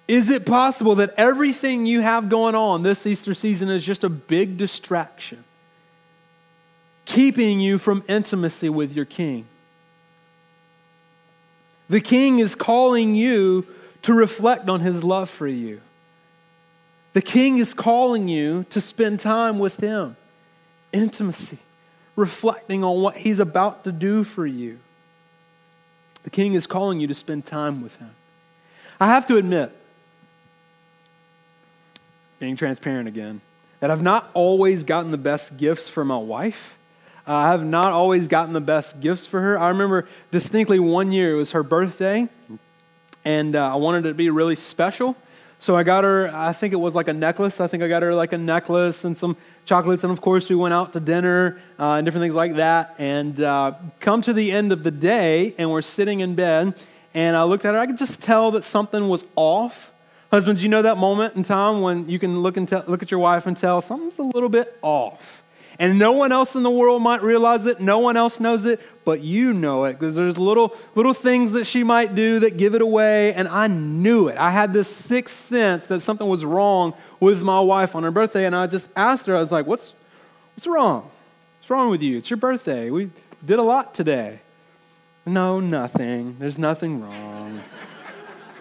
Is 0.09 0.31
it 0.31 0.47
possible 0.47 0.95
that 0.95 1.13
everything 1.19 1.85
you 1.85 2.01
have 2.01 2.31
going 2.31 2.55
on 2.55 2.85
this 2.85 3.07
Easter 3.07 3.35
season 3.35 3.69
is 3.69 3.85
just 3.85 4.03
a 4.03 4.09
big 4.09 4.57
distraction, 4.57 5.45
keeping 7.05 7.61
you 7.61 7.77
from 7.77 8.03
intimacy 8.09 8.71
with 8.71 8.97
your 8.97 9.05
King? 9.05 9.47
The 11.89 12.01
king 12.01 12.39
is 12.39 12.55
calling 12.55 13.15
you 13.15 13.67
to 14.03 14.15
reflect 14.15 14.69
on 14.69 14.81
his 14.81 15.03
love 15.03 15.31
for 15.31 15.47
you. 15.47 15.81
The 17.15 17.23
king 17.23 17.59
is 17.59 17.75
calling 17.75 18.29
you 18.29 18.65
to 18.71 18.81
spend 18.81 19.21
time 19.21 19.59
with 19.59 19.79
him, 19.79 20.17
intimacy, 20.93 21.59
reflecting 22.15 22.85
on 22.85 23.01
what 23.01 23.17
he's 23.17 23.39
about 23.39 23.85
to 23.85 23.93
do 23.93 24.25
for 24.25 24.47
you. 24.47 24.79
The 26.23 26.31
king 26.31 26.55
is 26.55 26.67
calling 26.67 27.01
you 27.01 27.07
to 27.07 27.15
spend 27.15 27.47
time 27.47 27.83
with 27.83 27.97
him. 27.97 28.11
I 29.01 29.07
have 29.07 29.27
to 29.27 29.37
admit, 29.37 29.75
being 32.39 32.57
transparent 32.57 33.09
again, 33.09 33.41
that 33.81 33.91
I've 33.91 34.03
not 34.03 34.31
always 34.35 34.85
gotten 34.85 35.11
the 35.11 35.19
best 35.19 35.57
gifts 35.57 35.89
for 35.89 36.05
my 36.05 36.19
wife. 36.19 36.78
Uh, 37.29 37.35
I 37.35 37.51
have 37.51 37.63
not 37.63 37.93
always 37.93 38.27
gotten 38.27 38.55
the 38.55 38.61
best 38.61 39.01
gifts 39.01 39.27
for 39.27 39.43
her. 39.43 39.59
I 39.59 39.69
remember 39.69 40.09
distinctly 40.31 40.79
one 40.79 41.13
year, 41.13 41.35
it 41.35 41.37
was 41.37 41.51
her 41.51 41.63
birthday, 41.63 42.27
and 43.23 43.55
uh, 43.55 43.75
I 43.75 43.77
wanted 43.77 44.07
it 44.07 44.09
to 44.09 44.15
be 44.15 44.31
really 44.31 44.55
special. 44.55 45.15
So 45.59 45.77
I 45.77 45.83
got 45.83 46.05
her, 46.05 46.35
I 46.35 46.55
think 46.55 46.73
it 46.73 46.77
was 46.77 46.95
like 46.95 47.07
a 47.09 47.13
necklace. 47.13 47.61
I 47.61 47.67
think 47.67 47.83
I 47.83 47.89
got 47.89 48.03
her 48.03 48.15
like 48.15 48.33
a 48.33 48.39
necklace 48.39 49.05
and 49.05 49.19
some 49.19 49.37
chocolates. 49.67 50.05
And 50.05 50.11
of 50.11 50.23
course, 50.23 50.49
we 50.49 50.57
went 50.57 50.73
out 50.73 50.95
to 50.95 51.01
dinner 51.01 51.61
uh, 51.79 51.95
and 51.95 52.07
different 52.07 52.23
things 52.23 52.35
like 52.35 52.57
that. 52.57 52.95
And 52.97 53.39
uh, 53.43 53.75
come 54.01 54.23
to 54.23 54.33
the 54.33 54.51
end 54.51 54.73
of 54.73 54.83
the 54.83 54.91
day, 54.91 55.55
and 55.59 55.71
we're 55.71 55.83
sitting 55.83 56.21
in 56.21 56.35
bed. 56.35 56.73
And 57.13 57.37
I 57.37 57.43
looked 57.43 57.67
at 57.67 57.75
her. 57.75 57.81
I 57.81 57.85
could 57.85 57.99
just 57.99 58.23
tell 58.23 58.53
that 58.53 58.65
something 58.65 59.07
was 59.07 59.27
off. 59.37 59.93
Husbands, 60.31 60.63
you 60.63 60.71
know 60.71 60.81
that 60.81 60.97
moment 60.97 61.35
in 61.35 61.43
time 61.43 61.83
when 61.83 62.09
you 62.09 62.19
can 62.19 62.41
look, 62.41 62.57
and 62.57 62.67
te- 62.67 62.87
look 62.87 63.03
at 63.03 63.11
your 63.11 63.21
wife 63.21 63.47
and 63.47 63.55
tell 63.55 63.83
something's 63.83 64.19
a 64.19 64.23
little 64.23 64.49
bit 64.49 64.79
off. 64.81 65.43
And 65.81 65.97
no 65.97 66.11
one 66.11 66.33
else 66.33 66.57
in 66.57 66.65
the 66.65 66.71
world 66.71 67.03
might 67.03 67.23
realize 67.23 67.65
it. 67.67 67.81
No 67.81 68.01
one 68.01 68.17
else 68.17 68.41
knows 68.41 68.65
it, 68.65 68.81
but 69.05 69.21
you 69.21 69.53
know 69.53 69.85
it 69.85 69.93
because 69.93 70.17
there's 70.17 70.37
little, 70.37 70.77
little 70.97 71.15
things 71.15 71.53
that 71.53 71.67
she 71.67 71.85
might 71.85 72.17
do 72.17 72.41
that 72.41 72.57
give 72.57 72.75
it 72.75 72.83
away. 72.83 73.33
And 73.35 73.47
I 73.47 73.69
knew 73.69 74.27
it. 74.27 74.37
I 74.37 74.51
had 74.51 74.73
this 74.73 74.89
sixth 74.89 75.47
sense 75.47 75.87
that 75.87 76.01
something 76.01 76.27
was 76.29 76.45
wrong 76.45 76.95
with 77.21 77.43
my 77.43 77.61
wife 77.61 77.95
on 77.95 78.03
her 78.03 78.11
birthday. 78.11 78.45
And 78.45 78.57
I 78.57 78.67
just 78.67 78.89
asked 78.97 79.27
her, 79.27 79.37
I 79.37 79.41
was 79.41 79.53
like, 79.53 79.67
what's, 79.67 79.95
what's 80.57 80.67
wrong? 80.67 81.09
What's 81.61 81.71
wrong 81.71 81.91
with 81.91 82.03
you? 82.03 82.19
It's 82.19 82.29
your 82.29 82.39
birthday. 82.39 82.91
We 82.91 83.11
did 83.47 83.61
a 83.61 83.63
lot 83.63 83.95
today. 83.95 84.41
No, 85.25 85.61
nothing. 85.61 86.37
There's 86.41 86.59
nothing 86.59 87.01
wrong. 87.01 87.63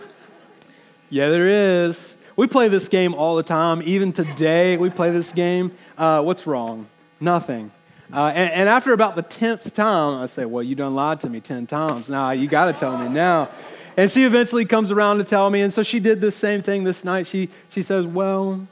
yeah, 1.10 1.30
there 1.30 1.48
is. 1.48 2.16
We 2.36 2.46
play 2.46 2.68
this 2.68 2.90
game 2.90 3.16
all 3.16 3.38
the 3.38 3.44
time. 3.44 3.82
Even 3.84 4.14
today, 4.14 4.78
we 4.78 4.92
play 4.92 5.10
this 5.10 5.32
game. 5.32 5.76
Uh, 5.98 6.22
what's 6.22 6.46
wrong? 6.46 6.88
Nothing. 7.20 7.72
Uh, 8.12 8.32
and, 8.34 8.52
and, 8.54 8.70
after 8.70 8.94
about 8.94 9.16
the 9.16 9.22
tenth 9.22 9.74
time, 9.74 10.22
I 10.22 10.28
say, 10.28 10.46
Well, 10.46 10.64
you 10.64 10.76
done 10.76 10.96
lied 10.96 11.20
to 11.22 11.30
me 11.30 11.42
ten 11.42 11.68
times. 11.68 12.10
Now 12.10 12.32
you 12.32 12.48
got 12.48 12.74
to 12.74 12.80
tell 12.80 12.98
me 12.98 13.10
now. 13.10 13.50
And 13.98 14.10
she 14.10 14.24
eventually 14.24 14.64
comes 14.64 14.92
around 14.92 15.18
to 15.18 15.24
tell 15.24 15.50
me. 15.50 15.62
And 15.62 15.74
so 15.74 15.84
she 15.84 16.00
did 16.00 16.22
the 16.22 16.32
same 16.32 16.62
thing 16.62 16.84
this 16.84 17.04
night. 17.04 17.28
She, 17.28 17.50
she 17.70 17.82
says, 17.82 18.06
Well, 18.06 18.68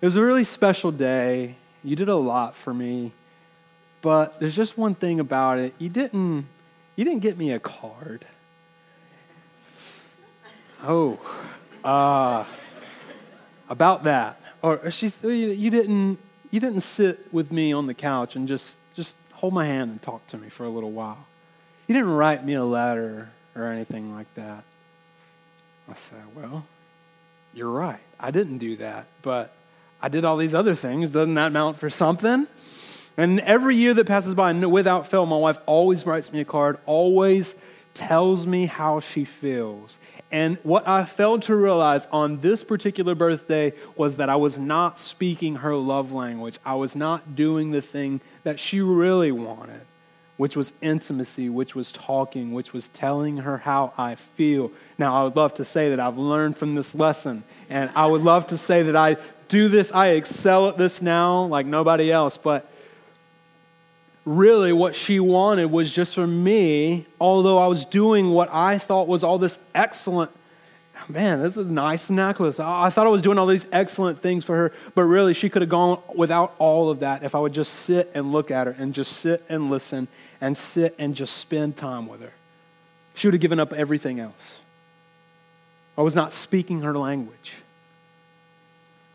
it 0.00 0.06
was 0.06 0.16
a 0.16 0.22
really 0.22 0.44
special 0.44 0.92
day. 0.92 1.56
You 1.82 1.96
did 1.96 2.08
a 2.08 2.14
lot 2.14 2.56
for 2.56 2.72
me. 2.72 3.12
But 4.02 4.38
there's 4.38 4.54
just 4.54 4.76
one 4.76 4.94
thing 4.94 5.18
about 5.18 5.58
it. 5.58 5.74
You 5.78 5.88
didn't, 5.88 6.46
you 6.94 7.04
didn't 7.04 7.20
get 7.20 7.38
me 7.38 7.52
a 7.52 7.58
card. 7.58 8.26
Oh, 10.82 11.18
uh, 11.82 12.44
about 13.70 14.04
that. 14.04 14.38
Or 14.60 14.90
she, 14.90 15.10
you 15.22 15.70
didn't, 15.70 16.18
you 16.54 16.60
didn't 16.60 16.82
sit 16.82 17.32
with 17.32 17.50
me 17.50 17.72
on 17.72 17.88
the 17.88 17.94
couch 17.94 18.36
and 18.36 18.46
just, 18.46 18.78
just 18.94 19.16
hold 19.32 19.52
my 19.52 19.66
hand 19.66 19.90
and 19.90 20.00
talk 20.00 20.24
to 20.28 20.38
me 20.38 20.48
for 20.48 20.62
a 20.62 20.68
little 20.68 20.92
while. 20.92 21.26
You 21.88 21.94
didn't 21.94 22.12
write 22.12 22.44
me 22.46 22.54
a 22.54 22.62
letter 22.62 23.28
or 23.56 23.64
anything 23.64 24.14
like 24.14 24.32
that. 24.36 24.62
I 25.90 25.94
said, 25.94 26.22
Well, 26.36 26.64
you're 27.54 27.68
right. 27.68 27.98
I 28.20 28.30
didn't 28.30 28.58
do 28.58 28.76
that, 28.76 29.06
but 29.20 29.52
I 30.00 30.08
did 30.08 30.24
all 30.24 30.36
these 30.36 30.54
other 30.54 30.76
things. 30.76 31.10
Doesn't 31.10 31.34
that 31.34 31.50
mount 31.50 31.80
for 31.80 31.90
something? 31.90 32.46
And 33.16 33.40
every 33.40 33.74
year 33.74 33.92
that 33.92 34.06
passes 34.06 34.36
by, 34.36 34.52
without 34.52 35.08
fail, 35.08 35.26
my 35.26 35.36
wife 35.36 35.58
always 35.66 36.06
writes 36.06 36.32
me 36.32 36.40
a 36.40 36.44
card, 36.44 36.78
always 36.86 37.56
tells 37.94 38.46
me 38.46 38.66
how 38.66 39.00
she 39.00 39.24
feels. 39.24 39.98
And 40.34 40.58
what 40.64 40.88
I 40.88 41.04
failed 41.04 41.42
to 41.42 41.54
realize 41.54 42.08
on 42.10 42.40
this 42.40 42.64
particular 42.64 43.14
birthday 43.14 43.72
was 43.94 44.16
that 44.16 44.28
I 44.28 44.34
was 44.34 44.58
not 44.58 44.98
speaking 44.98 45.54
her 45.54 45.76
love 45.76 46.10
language. 46.10 46.58
I 46.64 46.74
was 46.74 46.96
not 46.96 47.36
doing 47.36 47.70
the 47.70 47.80
thing 47.80 48.20
that 48.42 48.58
she 48.58 48.80
really 48.80 49.30
wanted, 49.30 49.82
which 50.36 50.56
was 50.56 50.72
intimacy, 50.82 51.48
which 51.50 51.76
was 51.76 51.92
talking, 51.92 52.52
which 52.52 52.72
was 52.72 52.88
telling 52.88 53.36
her 53.36 53.58
how 53.58 53.92
I 53.96 54.16
feel. 54.16 54.72
Now, 54.98 55.14
I 55.14 55.22
would 55.22 55.36
love 55.36 55.54
to 55.54 55.64
say 55.64 55.90
that 55.90 56.00
I've 56.00 56.18
learned 56.18 56.58
from 56.58 56.74
this 56.74 56.96
lesson, 56.96 57.44
and 57.70 57.88
I 57.94 58.06
would 58.06 58.22
love 58.22 58.48
to 58.48 58.58
say 58.58 58.82
that 58.82 58.96
I 58.96 59.18
do 59.46 59.68
this, 59.68 59.92
I 59.92 60.08
excel 60.08 60.68
at 60.68 60.76
this 60.76 61.00
now 61.00 61.44
like 61.44 61.64
nobody 61.64 62.10
else, 62.10 62.36
but 62.36 62.68
really 64.24 64.72
what 64.72 64.94
she 64.94 65.20
wanted 65.20 65.66
was 65.66 65.92
just 65.92 66.14
for 66.14 66.26
me, 66.26 67.06
although 67.20 67.58
I 67.58 67.66
was 67.66 67.84
doing 67.84 68.30
what 68.30 68.48
I 68.52 68.78
thought 68.78 69.06
was 69.08 69.22
all 69.22 69.38
this 69.38 69.58
excellent. 69.74 70.30
Man, 71.08 71.42
this 71.42 71.56
is 71.56 71.66
a 71.66 71.68
nice 71.68 72.08
necklace. 72.08 72.58
I 72.58 72.88
thought 72.88 73.06
I 73.06 73.10
was 73.10 73.20
doing 73.20 73.36
all 73.36 73.46
these 73.46 73.66
excellent 73.72 74.22
things 74.22 74.44
for 74.44 74.56
her, 74.56 74.72
but 74.94 75.02
really 75.02 75.34
she 75.34 75.50
could 75.50 75.60
have 75.60 75.68
gone 75.68 76.00
without 76.14 76.54
all 76.58 76.88
of 76.88 77.00
that 77.00 77.22
if 77.22 77.34
I 77.34 77.38
would 77.38 77.52
just 77.52 77.72
sit 77.72 78.10
and 78.14 78.32
look 78.32 78.50
at 78.50 78.66
her 78.66 78.74
and 78.78 78.94
just 78.94 79.12
sit 79.18 79.44
and 79.48 79.70
listen 79.70 80.08
and 80.40 80.56
sit 80.56 80.94
and 80.98 81.14
just 81.14 81.36
spend 81.36 81.76
time 81.76 82.06
with 82.06 82.22
her. 82.22 82.32
She 83.14 83.26
would 83.26 83.34
have 83.34 83.40
given 83.40 83.60
up 83.60 83.72
everything 83.72 84.18
else. 84.20 84.60
I 85.98 86.02
was 86.02 86.14
not 86.14 86.32
speaking 86.32 86.80
her 86.80 86.96
language. 86.96 87.56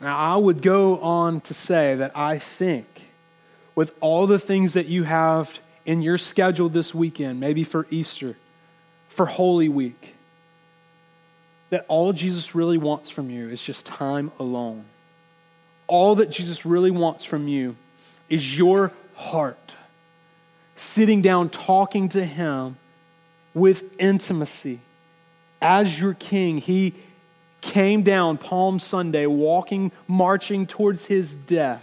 Now, 0.00 0.16
I 0.16 0.36
would 0.36 0.62
go 0.62 0.98
on 1.00 1.40
to 1.42 1.54
say 1.54 1.94
that 1.96 2.16
I 2.16 2.38
think 2.38 2.99
with 3.80 3.94
all 4.00 4.26
the 4.26 4.38
things 4.38 4.74
that 4.74 4.88
you 4.88 5.04
have 5.04 5.58
in 5.86 6.02
your 6.02 6.18
schedule 6.18 6.68
this 6.68 6.94
weekend, 6.94 7.40
maybe 7.40 7.64
for 7.64 7.86
Easter, 7.88 8.36
for 9.08 9.24
Holy 9.24 9.70
Week, 9.70 10.14
that 11.70 11.86
all 11.88 12.12
Jesus 12.12 12.54
really 12.54 12.76
wants 12.76 13.08
from 13.08 13.30
you 13.30 13.48
is 13.48 13.62
just 13.62 13.86
time 13.86 14.32
alone. 14.38 14.84
All 15.86 16.16
that 16.16 16.28
Jesus 16.28 16.66
really 16.66 16.90
wants 16.90 17.24
from 17.24 17.48
you 17.48 17.74
is 18.28 18.58
your 18.58 18.92
heart, 19.14 19.72
sitting 20.76 21.22
down, 21.22 21.48
talking 21.48 22.10
to 22.10 22.22
Him 22.22 22.76
with 23.54 23.82
intimacy. 23.98 24.80
As 25.62 25.98
your 25.98 26.12
King, 26.12 26.58
He 26.58 26.92
came 27.62 28.02
down 28.02 28.36
Palm 28.36 28.78
Sunday, 28.78 29.24
walking, 29.24 29.90
marching 30.06 30.66
towards 30.66 31.06
His 31.06 31.32
death. 31.32 31.82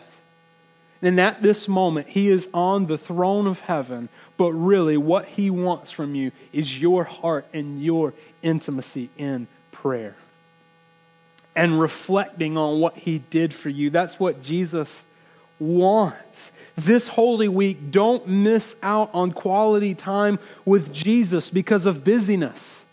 And 1.02 1.20
at 1.20 1.42
this 1.42 1.68
moment, 1.68 2.08
He 2.08 2.28
is 2.28 2.50
on 2.54 2.88
the 2.88 2.98
throne 2.98 3.48
of 3.48 3.60
heaven, 3.62 4.10
but 4.38 4.52
really, 4.52 4.98
what 4.98 5.26
He 5.26 5.50
wants 5.50 5.92
from 5.92 6.16
you 6.16 6.32
is 6.52 6.80
your 6.80 7.04
heart 7.04 7.46
and 7.54 7.82
your 7.82 8.14
intimacy 8.42 9.10
in 9.18 9.48
prayer 9.72 10.16
and 11.58 11.80
reflecting 11.80 12.56
on 12.56 12.80
what 12.80 12.96
he 12.96 13.18
did 13.18 13.52
for 13.52 13.70
you. 13.70 13.90
That's 13.90 14.20
what 14.20 14.44
Jesus 14.44 15.04
wants. 15.60 16.52
This 16.76 17.08
Holy 17.08 17.48
Week, 17.48 17.90
don't 17.90 18.28
miss 18.28 18.76
out 18.84 19.10
on 19.12 19.32
quality 19.32 19.96
time 19.96 20.38
with 20.66 20.94
Jesus 20.94 21.50
because 21.50 21.88
of 21.88 22.04
busyness. 22.04 22.86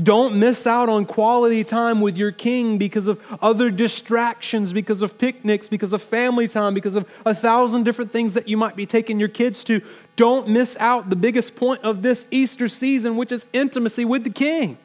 Don't 0.00 0.36
miss 0.36 0.66
out 0.66 0.88
on 0.88 1.04
quality 1.04 1.64
time 1.64 2.00
with 2.00 2.16
your 2.16 2.32
king 2.32 2.78
because 2.78 3.06
of 3.06 3.20
other 3.42 3.70
distractions, 3.70 4.72
because 4.72 5.02
of 5.02 5.18
picnics, 5.18 5.68
because 5.68 5.92
of 5.92 6.02
family 6.02 6.48
time, 6.48 6.74
because 6.74 6.94
of 6.94 7.08
a 7.26 7.34
thousand 7.34 7.84
different 7.84 8.10
things 8.10 8.34
that 8.34 8.48
you 8.48 8.56
might 8.56 8.76
be 8.76 8.86
taking 8.86 9.18
your 9.18 9.28
kids 9.28 9.64
to. 9.64 9.82
Don't 10.16 10.48
miss 10.48 10.76
out 10.78 11.10
the 11.10 11.16
biggest 11.16 11.56
point 11.56 11.82
of 11.82 12.02
this 12.02 12.26
Easter 12.30 12.68
season, 12.68 13.16
which 13.16 13.32
is 13.32 13.44
intimacy 13.52 14.04
with 14.04 14.24
the 14.24 14.30
king. 14.30 14.78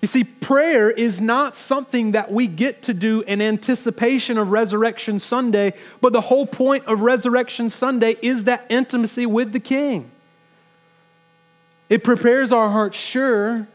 You 0.00 0.08
see, 0.08 0.24
prayer 0.24 0.90
is 0.90 1.20
not 1.20 1.54
something 1.54 2.12
that 2.12 2.32
we 2.32 2.46
get 2.46 2.82
to 2.82 2.94
do 2.94 3.20
in 3.22 3.42
anticipation 3.42 4.38
of 4.38 4.48
Resurrection 4.48 5.18
Sunday, 5.18 5.74
but 6.00 6.14
the 6.14 6.22
whole 6.22 6.46
point 6.46 6.86
of 6.86 7.00
Resurrection 7.00 7.68
Sunday 7.68 8.16
is 8.22 8.44
that 8.44 8.64
intimacy 8.70 9.26
with 9.26 9.52
the 9.52 9.60
King. 9.60 10.10
It 11.90 12.02
prepares 12.04 12.52
our 12.52 12.70
hearts, 12.70 12.96
sure, 12.96 13.66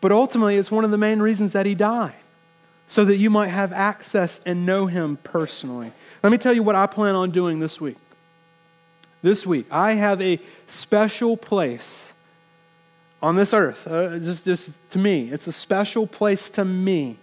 but 0.00 0.12
ultimately 0.12 0.56
it's 0.56 0.70
one 0.70 0.84
of 0.84 0.90
the 0.90 0.96
main 0.96 1.20
reasons 1.20 1.52
that 1.52 1.66
He 1.66 1.74
died, 1.74 2.14
so 2.86 3.04
that 3.04 3.16
you 3.16 3.28
might 3.28 3.48
have 3.48 3.72
access 3.72 4.40
and 4.46 4.64
know 4.64 4.86
Him 4.86 5.18
personally. 5.22 5.92
Let 6.22 6.30
me 6.32 6.38
tell 6.38 6.54
you 6.54 6.62
what 6.62 6.76
I 6.76 6.86
plan 6.86 7.14
on 7.16 7.32
doing 7.32 7.60
this 7.60 7.80
week. 7.80 7.98
This 9.20 9.44
week, 9.44 9.66
I 9.70 9.92
have 9.92 10.22
a 10.22 10.40
special 10.66 11.36
place 11.36 12.12
on 13.22 13.36
this 13.36 13.52
earth. 13.52 13.86
Uh, 13.86 14.18
just, 14.18 14.44
just 14.44 14.90
to 14.90 14.98
me, 14.98 15.28
it's 15.30 15.46
a 15.46 15.52
special 15.52 16.06
place 16.06 16.50
to 16.50 16.64
me 16.64 17.16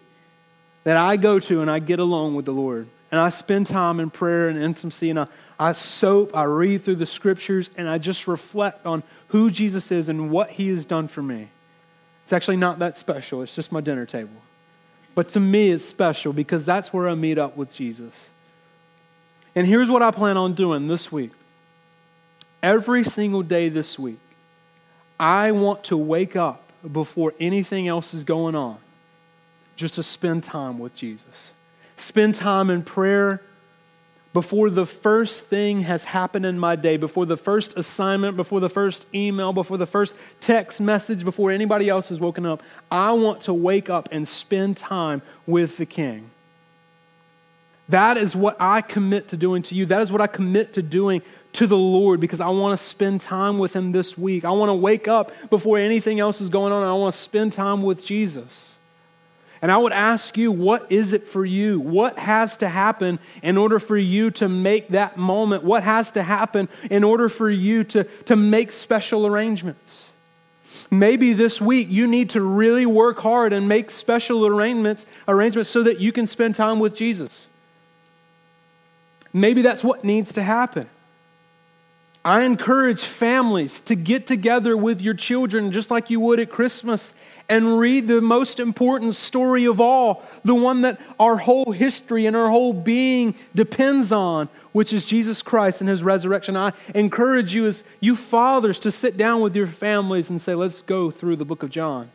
that 0.84 0.98
I 0.98 1.18
go 1.18 1.40
to 1.40 1.62
and 1.62 1.70
I 1.70 1.80
get 1.80 2.00
alone 2.00 2.36
with 2.36 2.46
the 2.46 2.54
Lord. 2.54 2.88
And 3.12 3.20
I 3.20 3.30
spend 3.30 3.68
time 3.68 4.00
in 4.00 4.10
prayer 4.10 4.50
and 4.50 4.62
intimacy, 4.62 5.10
and 5.10 5.20
I, 5.20 5.28
I 5.60 5.74
soap, 5.74 6.36
I 6.36 6.44
read 6.46 6.86
through 6.86 6.96
the 6.96 7.06
scriptures, 7.06 7.70
and 7.76 7.90
I 7.90 7.98
just 7.98 8.28
reflect 8.28 8.86
on 8.86 9.04
who 9.28 9.52
Jesus 9.52 9.92
is 9.92 10.08
and 10.08 10.32
what 10.32 10.50
he 10.52 10.70
has 10.70 10.86
done 10.86 11.10
for 11.10 11.22
me. 11.22 11.50
It's 12.24 12.32
actually 12.32 12.58
not 12.58 12.80
that 12.80 12.98
special, 12.98 13.42
it's 13.42 13.56
just 13.56 13.72
my 13.72 13.82
dinner 13.82 14.06
table. 14.06 14.42
But 15.16 15.30
to 15.30 15.40
me, 15.40 15.72
it's 15.72 15.84
special 15.84 16.32
because 16.32 16.66
that's 16.66 16.94
where 16.94 17.10
I 17.10 17.16
meet 17.16 17.38
up 17.38 17.58
with 17.58 17.76
Jesus. 17.76 18.30
And 19.54 19.68
here's 19.68 19.90
what 19.90 20.02
I 20.02 20.12
plan 20.12 20.38
on 20.38 20.54
doing 20.54 20.88
this 20.88 21.12
week. 21.12 21.32
Every 22.64 23.04
single 23.04 23.42
day 23.42 23.68
this 23.68 24.00
week, 24.00 24.20
I 25.20 25.52
want 25.52 25.86
to 25.86 25.98
wake 25.98 26.36
up 26.36 26.72
before 26.90 27.34
anything 27.40 27.88
else 27.88 28.14
is 28.14 28.24
going 28.24 28.56
on 28.56 28.78
just 29.76 29.96
to 29.96 30.04
spend 30.04 30.44
time 30.44 30.80
with 30.80 30.96
Jesus. 30.96 31.52
Spend 31.98 32.36
time 32.36 32.70
in 32.70 32.84
prayer 32.84 33.42
before 34.40 34.70
the 34.70 34.86
first 34.86 35.48
thing 35.48 35.82
has 35.82 36.06
happened 36.06 36.46
in 36.46 36.58
my 36.58 36.74
day, 36.74 36.96
before 36.96 37.26
the 37.26 37.36
first 37.36 37.78
assignment, 37.78 38.38
before 38.38 38.62
the 38.62 38.70
first 38.70 39.06
email, 39.14 39.52
before 39.52 39.76
the 39.78 39.86
first 39.86 40.16
text 40.40 40.80
message, 40.80 41.26
before 41.26 41.52
anybody 41.52 41.90
else 41.90 42.08
has 42.08 42.22
woken 42.22 42.46
up. 42.46 42.64
I 42.90 43.12
want 43.12 43.42
to 43.42 43.54
wake 43.54 43.90
up 43.90 44.08
and 44.14 44.26
spend 44.26 44.78
time 44.78 45.22
with 45.46 45.76
the 45.76 45.86
King. 45.86 46.32
That 47.90 48.16
is 48.16 48.34
what 48.34 48.56
I 48.62 48.80
commit 48.80 49.28
to 49.28 49.36
doing 49.36 49.62
to 49.64 49.76
you. 49.76 49.86
That 49.88 50.02
is 50.02 50.10
what 50.10 50.22
I 50.22 50.28
commit 50.28 50.72
to 50.76 50.82
doing 50.82 51.22
to 51.52 51.68
the 51.68 51.78
Lord 51.78 52.22
because 52.22 52.40
I 52.40 52.48
want 52.48 52.80
to 52.80 52.82
spend 52.82 53.20
time 53.20 53.60
with 53.60 53.76
Him 53.76 53.92
this 53.92 54.18
week. 54.18 54.46
I 54.46 54.52
want 54.52 54.70
to 54.70 54.74
wake 54.74 55.10
up 55.10 55.34
before 55.50 55.78
anything 55.78 56.22
else 56.22 56.40
is 56.40 56.48
going 56.48 56.72
on 56.72 56.82
I 56.86 56.94
want 56.94 57.14
to 57.14 57.20
spend 57.20 57.52
time 57.52 57.84
with 57.84 58.06
Jesus. 58.06 58.79
And 59.62 59.72
I 59.72 59.78
would 59.78 59.92
ask 59.92 60.38
you, 60.38 60.52
what 60.52 60.92
is 60.92 61.12
it 61.12 61.28
for 61.28 61.46
you? 61.46 61.80
What 61.80 62.18
has 62.18 62.56
to 62.58 62.70
happen 62.70 63.20
in 63.44 63.58
order 63.58 63.80
for 63.80 63.98
you 63.98 64.32
to 64.32 64.48
make 64.48 64.90
that 64.90 65.18
moment? 65.18 65.64
What 65.64 65.84
has 65.84 66.12
to 66.12 66.24
happen 66.24 66.70
in 66.90 67.04
order 67.04 67.28
for 67.28 67.50
you 67.50 67.84
to, 67.86 68.06
to 68.26 68.36
make 68.36 68.72
special 68.72 69.28
arrangements? 69.28 70.14
Maybe 70.90 71.34
this 71.34 71.60
week 71.60 71.88
you 71.90 72.08
need 72.08 72.32
to 72.32 72.42
really 72.42 72.86
work 72.86 73.20
hard 73.20 73.52
and 73.52 73.68
make 73.68 73.92
special 73.92 74.46
arrangements, 74.46 75.06
arrangements 75.28 75.70
so 75.70 75.84
that 75.84 76.00
you 76.00 76.12
can 76.12 76.26
spend 76.26 76.56
time 76.56 76.80
with 76.80 76.96
Jesus. 76.96 77.46
Maybe 79.34 79.62
that's 79.62 79.84
what 79.84 80.04
needs 80.04 80.34
to 80.34 80.42
happen. 80.42 80.90
I 82.24 82.42
encourage 82.42 83.04
families 83.04 83.82
to 83.82 83.96
get 83.96 84.28
together 84.28 84.76
with 84.76 85.02
your 85.02 85.14
children 85.14 85.72
just 85.72 85.92
like 85.92 86.10
you 86.10 86.20
would 86.22 86.40
at 86.40 86.50
Christmas 86.50 87.14
and 87.50 87.80
read 87.80 88.08
the 88.08 88.22
most 88.22 88.60
important 88.60 89.16
story 89.16 89.66
of 89.66 89.82
all, 89.82 90.24
the 90.46 90.54
one 90.54 90.84
that 90.84 91.02
our 91.20 91.36
whole 91.36 91.72
history 91.72 92.28
and 92.28 92.36
our 92.36 92.48
whole 92.48 92.74
being 92.74 93.34
depends 93.56 94.12
on, 94.12 94.48
which 94.72 94.94
is 94.94 95.08
Jesus 95.08 95.42
Christ 95.42 95.82
and 95.82 95.90
his 95.90 96.04
resurrection. 96.04 96.56
I 96.56 96.74
encourage 96.94 97.56
you 97.56 97.66
as 97.66 97.84
you 98.00 98.16
fathers 98.16 98.80
to 98.82 98.92
sit 98.92 99.18
down 99.18 99.42
with 99.42 99.56
your 99.56 99.66
families 99.66 100.30
and 100.30 100.40
say, 100.40 100.54
let's 100.54 100.84
go 100.84 101.10
through 101.10 101.38
the 101.38 101.46
book 101.46 101.64
of 101.64 101.72
John. 101.72 102.12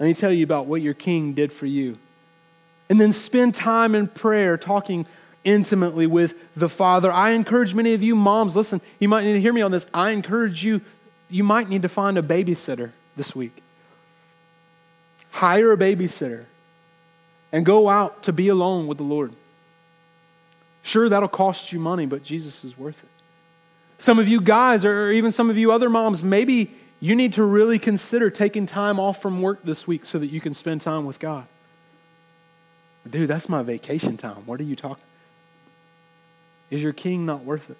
Let 0.00 0.06
me 0.06 0.14
tell 0.14 0.32
you 0.32 0.42
about 0.42 0.66
what 0.66 0.82
your 0.82 0.94
king 0.94 1.34
did 1.34 1.52
for 1.52 1.66
you. 1.66 1.96
And 2.90 3.00
then 3.00 3.12
spend 3.12 3.54
time 3.54 3.94
in 3.94 4.08
prayer 4.08 4.56
talking 4.56 5.06
intimately 5.44 6.06
with 6.06 6.34
the 6.56 6.68
Father. 6.68 7.12
I 7.12 7.30
encourage 7.30 7.74
many 7.74 7.94
of 7.94 8.02
you 8.02 8.16
moms, 8.16 8.56
listen, 8.56 8.80
you 8.98 9.08
might 9.08 9.24
need 9.24 9.34
to 9.34 9.40
hear 9.40 9.52
me 9.52 9.62
on 9.62 9.70
this. 9.70 9.86
I 9.94 10.10
encourage 10.10 10.64
you, 10.64 10.80
you 11.30 11.44
might 11.44 11.68
need 11.68 11.82
to 11.82 11.88
find 11.88 12.18
a 12.18 12.22
babysitter 12.22 12.90
this 13.16 13.36
week. 13.36 13.62
Hire 15.38 15.70
a 15.70 15.76
babysitter 15.76 16.46
and 17.52 17.64
go 17.64 17.88
out 17.88 18.24
to 18.24 18.32
be 18.32 18.48
alone 18.48 18.88
with 18.88 18.98
the 18.98 19.04
Lord. 19.04 19.32
Sure, 20.82 21.08
that'll 21.08 21.28
cost 21.28 21.72
you 21.72 21.78
money, 21.78 22.06
but 22.06 22.24
Jesus 22.24 22.64
is 22.64 22.76
worth 22.76 23.00
it. 23.00 23.08
Some 23.98 24.18
of 24.18 24.26
you 24.26 24.40
guys, 24.40 24.84
or 24.84 25.12
even 25.12 25.30
some 25.30 25.48
of 25.48 25.56
you 25.56 25.70
other 25.70 25.88
moms, 25.88 26.24
maybe 26.24 26.74
you 26.98 27.14
need 27.14 27.34
to 27.34 27.44
really 27.44 27.78
consider 27.78 28.30
taking 28.30 28.66
time 28.66 28.98
off 28.98 29.22
from 29.22 29.40
work 29.40 29.60
this 29.62 29.86
week 29.86 30.06
so 30.06 30.18
that 30.18 30.26
you 30.26 30.40
can 30.40 30.52
spend 30.52 30.80
time 30.80 31.06
with 31.06 31.20
God. 31.20 31.46
Dude, 33.08 33.30
that's 33.30 33.48
my 33.48 33.62
vacation 33.62 34.16
time. 34.16 34.44
What 34.44 34.58
are 34.58 34.64
you 34.64 34.74
talking? 34.74 35.04
Is 36.68 36.82
your 36.82 36.92
king 36.92 37.26
not 37.26 37.44
worth 37.44 37.70
it? 37.70 37.78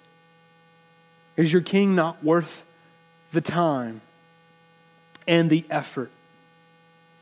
Is 1.35 1.51
your 1.51 1.61
king 1.61 1.93
not 1.93 2.23
worth 2.23 2.63
the 3.33 3.41
time 3.41 3.99
and 5.27 5.49
the 5.49 5.65
effort? 5.69 6.09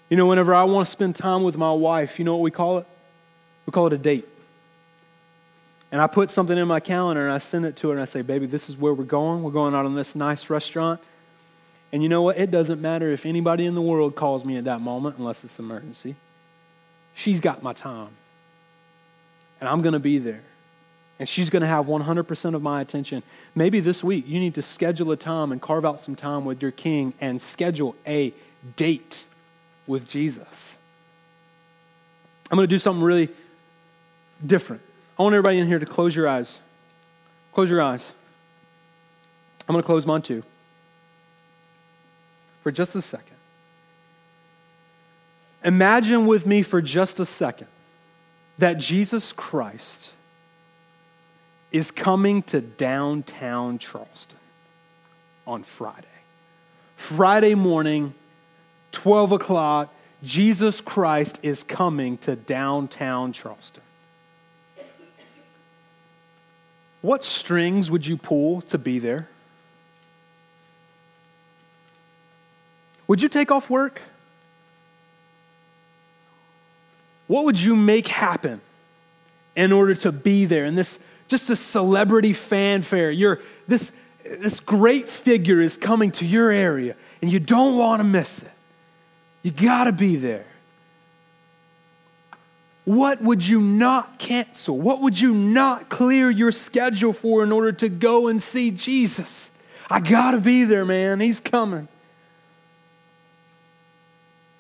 You 0.10 0.18
know, 0.18 0.26
whenever 0.26 0.54
I 0.54 0.64
want 0.64 0.88
to 0.88 0.92
spend 0.92 1.16
time 1.16 1.44
with 1.44 1.58
my 1.58 1.72
wife, 1.72 2.18
you 2.20 2.26
know 2.26 2.36
what 2.36 2.42
we 2.42 2.52
call 2.52 2.78
it? 2.80 2.88
We 3.66 3.72
call 3.72 3.88
it 3.88 3.94
a 3.94 3.98
date. 3.98 4.28
And 5.92 6.02
I 6.02 6.08
put 6.08 6.32
something 6.32 6.58
in 6.58 6.68
my 6.68 6.80
calendar 6.80 7.24
and 7.24 7.32
I 7.32 7.38
send 7.38 7.66
it 7.66 7.76
to 7.78 7.90
her 7.90 7.94
and 7.94 8.02
I 8.02 8.06
say, 8.06 8.22
Baby, 8.22 8.46
this 8.46 8.70
is 8.70 8.78
where 8.78 8.94
we're 8.94 9.04
going. 9.04 9.44
We're 9.44 9.52
going 9.52 9.74
out 9.74 9.86
on 9.86 9.96
this 9.96 10.16
nice 10.16 10.50
restaurant. 10.50 11.02
And 11.92 12.04
you 12.04 12.10
know 12.10 12.22
what? 12.22 12.38
It 12.38 12.52
doesn't 12.52 12.82
matter 12.82 13.12
if 13.12 13.26
anybody 13.26 13.66
in 13.66 13.74
the 13.74 13.82
world 13.82 14.16
calls 14.16 14.44
me 14.44 14.58
at 14.58 14.66
that 14.66 14.82
moment 14.82 15.18
unless 15.18 15.44
it's 15.44 15.60
emergency. 15.60 16.16
She's 17.14 17.40
got 17.40 17.64
my 17.64 17.74
time. 17.74 18.10
And 19.60 19.70
I'm 19.70 19.82
going 19.82 19.94
to 19.94 20.00
be 20.00 20.20
there 20.20 20.44
and 21.20 21.28
she's 21.28 21.50
going 21.50 21.62
to 21.62 21.68
have 21.68 21.86
100% 21.86 22.54
of 22.54 22.62
my 22.62 22.82
attention. 22.82 23.24
Maybe 23.56 23.80
this 23.80 24.04
week 24.04 24.28
you 24.28 24.40
need 24.40 24.56
to 24.56 24.62
schedule 24.62 25.12
a 25.12 25.18
time 25.18 25.52
and 25.52 25.62
carve 25.62 25.86
out 25.86 26.00
some 26.00 26.16
time 26.16 26.46
with 26.46 26.62
your 26.62 26.72
king 26.72 27.14
and 27.20 27.42
schedule 27.42 27.96
a 28.06 28.34
date 28.76 29.26
with 29.88 30.06
Jesus. 30.06 30.78
I'm 32.52 32.56
going 32.58 32.68
to 32.68 32.74
do 32.74 32.80
something 32.80 33.04
really 33.04 33.30
different. 34.46 34.82
I 35.18 35.24
want 35.24 35.34
everybody 35.34 35.58
in 35.60 35.68
here 35.68 35.80
to 35.80 35.86
close 35.86 36.16
your 36.16 36.28
eyes. 36.28 36.60
Close 37.54 37.70
your 37.70 37.82
eyes. 37.82 38.14
I'm 39.68 39.74
going 39.74 39.82
to 39.82 39.86
close 39.86 40.06
mine 40.06 40.22
too. 40.22 40.44
For 42.64 42.72
just 42.72 42.96
a 42.96 43.02
second. 43.02 43.36
Imagine 45.64 46.28
with 46.28 46.46
me 46.46 46.62
for 46.62 46.82
just 46.82 47.20
a 47.20 47.26
second 47.26 47.68
that 48.60 48.78
Jesus 48.78 49.34
Christ 49.34 50.12
is 51.72 51.92
coming 51.92 52.44
to 52.44 52.62
downtown 52.62 53.78
Charleston 53.80 54.38
on 55.46 55.64
Friday. 55.64 56.08
Friday 56.96 57.56
morning, 57.56 58.14
12 58.98 59.34
o'clock, 59.34 59.94
Jesus 60.24 60.82
Christ 60.82 61.40
is 61.44 61.62
coming 61.62 62.18
to 62.20 62.36
downtown 62.36 63.32
Charleston. 63.32 63.84
What 67.02 67.24
strings 67.24 67.92
would 67.92 68.08
you 68.08 68.18
pull 68.18 68.62
to 68.62 68.80
be 68.80 68.98
there? 68.98 69.30
Would 73.06 73.22
you 73.22 73.30
take 73.30 73.52
off 73.52 73.70
work? 73.70 74.02
What 77.28 77.46
would 77.46 77.60
you 77.60 77.76
make 77.76 78.08
happen 78.08 78.62
in 79.56 79.72
order 79.72 79.94
to 79.94 80.12
be 80.12 80.46
there? 80.46 80.66
And 80.66 80.76
this 80.76 80.98
just 81.28 81.52
a 81.52 81.56
celebrity 81.56 82.34
fanfare. 82.34 83.12
You're 83.12 83.42
this 83.68 83.92
this 84.24 84.60
great 84.60 85.08
figure 85.08 85.62
is 85.62 85.78
coming 85.78 86.10
to 86.14 86.26
your 86.26 86.50
area, 86.50 86.96
and 87.22 87.32
you 87.32 87.40
don't 87.40 87.78
want 87.78 88.00
to 88.00 88.04
miss 88.04 88.40
it. 88.40 88.52
You 89.48 89.54
got 89.54 89.86
to 89.86 89.94
be 89.94 90.18
there. 90.18 90.44
What 92.84 93.22
would 93.22 93.48
you 93.48 93.62
not 93.62 94.20
cancel? 94.20 94.78
What 94.78 95.00
would 95.00 95.18
you 95.18 95.34
not 95.34 95.88
clear 95.88 96.30
your 96.30 96.52
schedule 96.52 97.14
for 97.14 97.46
in 97.46 97.54
order 97.54 97.72
to 97.72 97.88
go 97.88 98.28
and 98.28 98.44
see 98.44 98.72
Jesus? 98.72 99.50
I 99.90 100.02
got 100.02 100.32
to 100.32 100.42
be 100.42 100.66
there, 100.66 100.84
man. 100.84 101.22
He's 101.22 101.40
coming. 101.40 101.88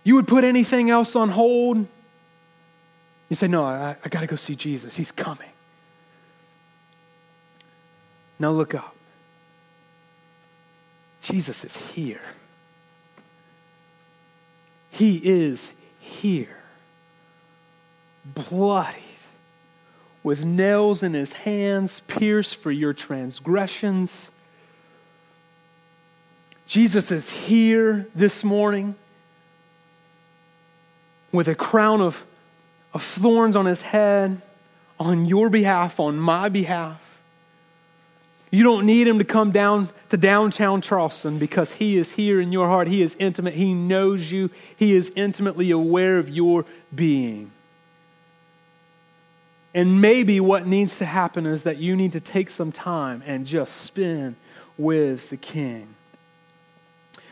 You 0.05 0.15
would 0.15 0.25
put 0.25 0.45
anything 0.45 0.89
else 0.89 1.17
on 1.17 1.27
hold? 1.27 1.85
You 3.27 3.35
say, 3.35 3.49
No, 3.49 3.65
I, 3.65 3.97
I 4.05 4.07
got 4.07 4.21
to 4.21 4.27
go 4.27 4.37
see 4.37 4.55
Jesus. 4.55 4.95
He's 4.95 5.11
coming. 5.11 5.49
Now 8.39 8.51
look 8.51 8.73
up. 8.73 8.95
Jesus 11.21 11.65
is 11.65 11.75
here. 11.75 12.21
He 14.97 15.17
is 15.23 15.71
here. 15.99 16.57
Bloodied, 18.25 18.95
with 20.23 20.43
nails 20.43 21.03
in 21.03 21.13
his 21.13 21.33
hands, 21.33 21.99
pierced 22.07 22.55
for 22.55 22.71
your 22.71 22.93
transgressions. 22.93 24.31
Jesus 26.65 27.11
is 27.11 27.29
here 27.29 28.07
this 28.15 28.43
morning 28.43 28.95
with 31.31 31.47
a 31.47 31.53
crown 31.53 32.01
of, 32.01 32.25
of 32.91 33.03
thorns 33.03 33.55
on 33.55 33.67
his 33.67 33.83
head 33.83 34.41
on 34.99 35.25
your 35.25 35.51
behalf, 35.51 35.99
on 35.99 36.17
my 36.17 36.49
behalf. 36.49 36.99
You 38.49 38.63
don't 38.63 38.85
need 38.85 39.07
him 39.07 39.17
to 39.17 39.25
come 39.25 39.51
down 39.51 39.89
to 40.09 40.17
downtown 40.17 40.81
Charleston 40.81 41.37
because 41.37 41.73
he 41.73 41.97
is 41.97 42.13
here 42.13 42.39
in 42.39 42.53
your 42.53 42.67
heart. 42.67 42.87
He 42.87 43.01
is 43.01 43.15
intimate. 43.19 43.53
He 43.53 43.73
knows 43.73 44.31
you. 44.31 44.49
He 44.77 44.93
is 44.93 45.11
intimately 45.15 45.71
aware 45.71 46.17
of 46.17 46.29
your 46.29 46.65
being. 46.95 47.51
And 49.73 50.01
maybe 50.01 50.39
what 50.39 50.65
needs 50.65 50.97
to 50.99 51.05
happen 51.05 51.45
is 51.45 51.63
that 51.63 51.77
you 51.77 51.95
need 51.95 52.13
to 52.13 52.21
take 52.21 52.49
some 52.49 52.71
time 52.71 53.21
and 53.25 53.45
just 53.45 53.81
spend 53.81 54.35
with 54.77 55.29
the 55.29 55.37
King. 55.37 55.93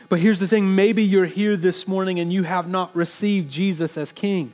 But 0.08 0.20
here's 0.20 0.38
the 0.38 0.46
thing 0.46 0.74
maybe 0.74 1.02
you're 1.02 1.26
here 1.26 1.56
this 1.56 1.88
morning 1.88 2.20
and 2.20 2.32
you 2.32 2.42
have 2.42 2.68
not 2.68 2.94
received 2.94 3.50
Jesus 3.50 3.96
as 3.96 4.12
King. 4.12 4.52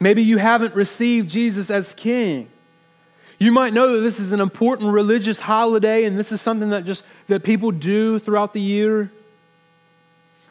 Maybe 0.00 0.22
you 0.22 0.38
haven't 0.38 0.74
received 0.74 1.30
Jesus 1.30 1.70
as 1.70 1.94
King. 1.94 2.50
You 3.38 3.52
might 3.52 3.72
know 3.72 3.94
that 3.94 4.00
this 4.00 4.18
is 4.18 4.32
an 4.32 4.40
important 4.40 4.92
religious 4.92 5.38
holiday 5.38 6.04
and 6.04 6.18
this 6.18 6.32
is 6.32 6.40
something 6.40 6.70
that 6.70 6.84
just 6.84 7.04
that 7.28 7.44
people 7.44 7.70
do 7.70 8.18
throughout 8.18 8.52
the 8.52 8.60
year. 8.60 9.12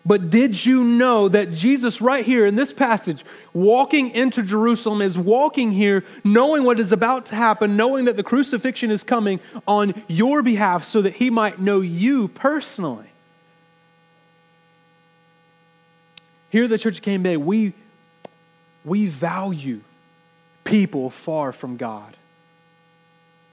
But 0.05 0.29
did 0.29 0.65
you 0.65 0.85
know 0.85 1.27
that 1.27 1.51
Jesus, 1.51 1.99
right 1.99 2.25
here 2.25 2.45
in 2.45 2.55
this 2.55 2.71
passage, 2.71 3.25
walking 3.53 4.11
into 4.11 4.41
Jerusalem, 4.41 5.01
is 5.01 5.17
walking 5.17 5.73
here 5.73 6.05
knowing 6.23 6.63
what 6.63 6.79
is 6.79 6.93
about 6.93 7.25
to 7.25 7.35
happen, 7.35 7.75
knowing 7.75 8.05
that 8.05 8.15
the 8.15 8.23
crucifixion 8.23 8.89
is 8.89 9.03
coming 9.03 9.41
on 9.67 10.01
your 10.07 10.41
behalf 10.41 10.85
so 10.85 11.01
that 11.01 11.15
he 11.15 11.29
might 11.29 11.59
know 11.59 11.81
you 11.81 12.29
personally? 12.29 13.09
Here 16.51 16.63
at 16.63 16.69
the 16.69 16.77
Church 16.77 16.99
of 16.99 17.03
Cane 17.03 17.21
Bay, 17.21 17.35
we, 17.35 17.73
we 18.85 19.07
value 19.07 19.81
people 20.63 21.09
far 21.09 21.51
from 21.51 21.75
God. 21.75 22.15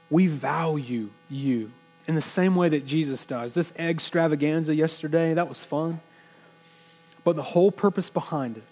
We 0.09 0.27
value 0.27 1.09
you 1.29 1.71
in 2.07 2.15
the 2.15 2.21
same 2.21 2.55
way 2.55 2.69
that 2.69 2.85
Jesus 2.85 3.25
does. 3.25 3.53
This 3.53 3.73
extravaganza 3.77 4.75
yesterday, 4.75 5.33
that 5.33 5.49
was 5.49 5.63
fun. 5.63 5.99
But 7.23 7.35
the 7.35 7.43
whole 7.43 7.71
purpose 7.71 8.09
behind 8.09 8.57
it 8.57 8.63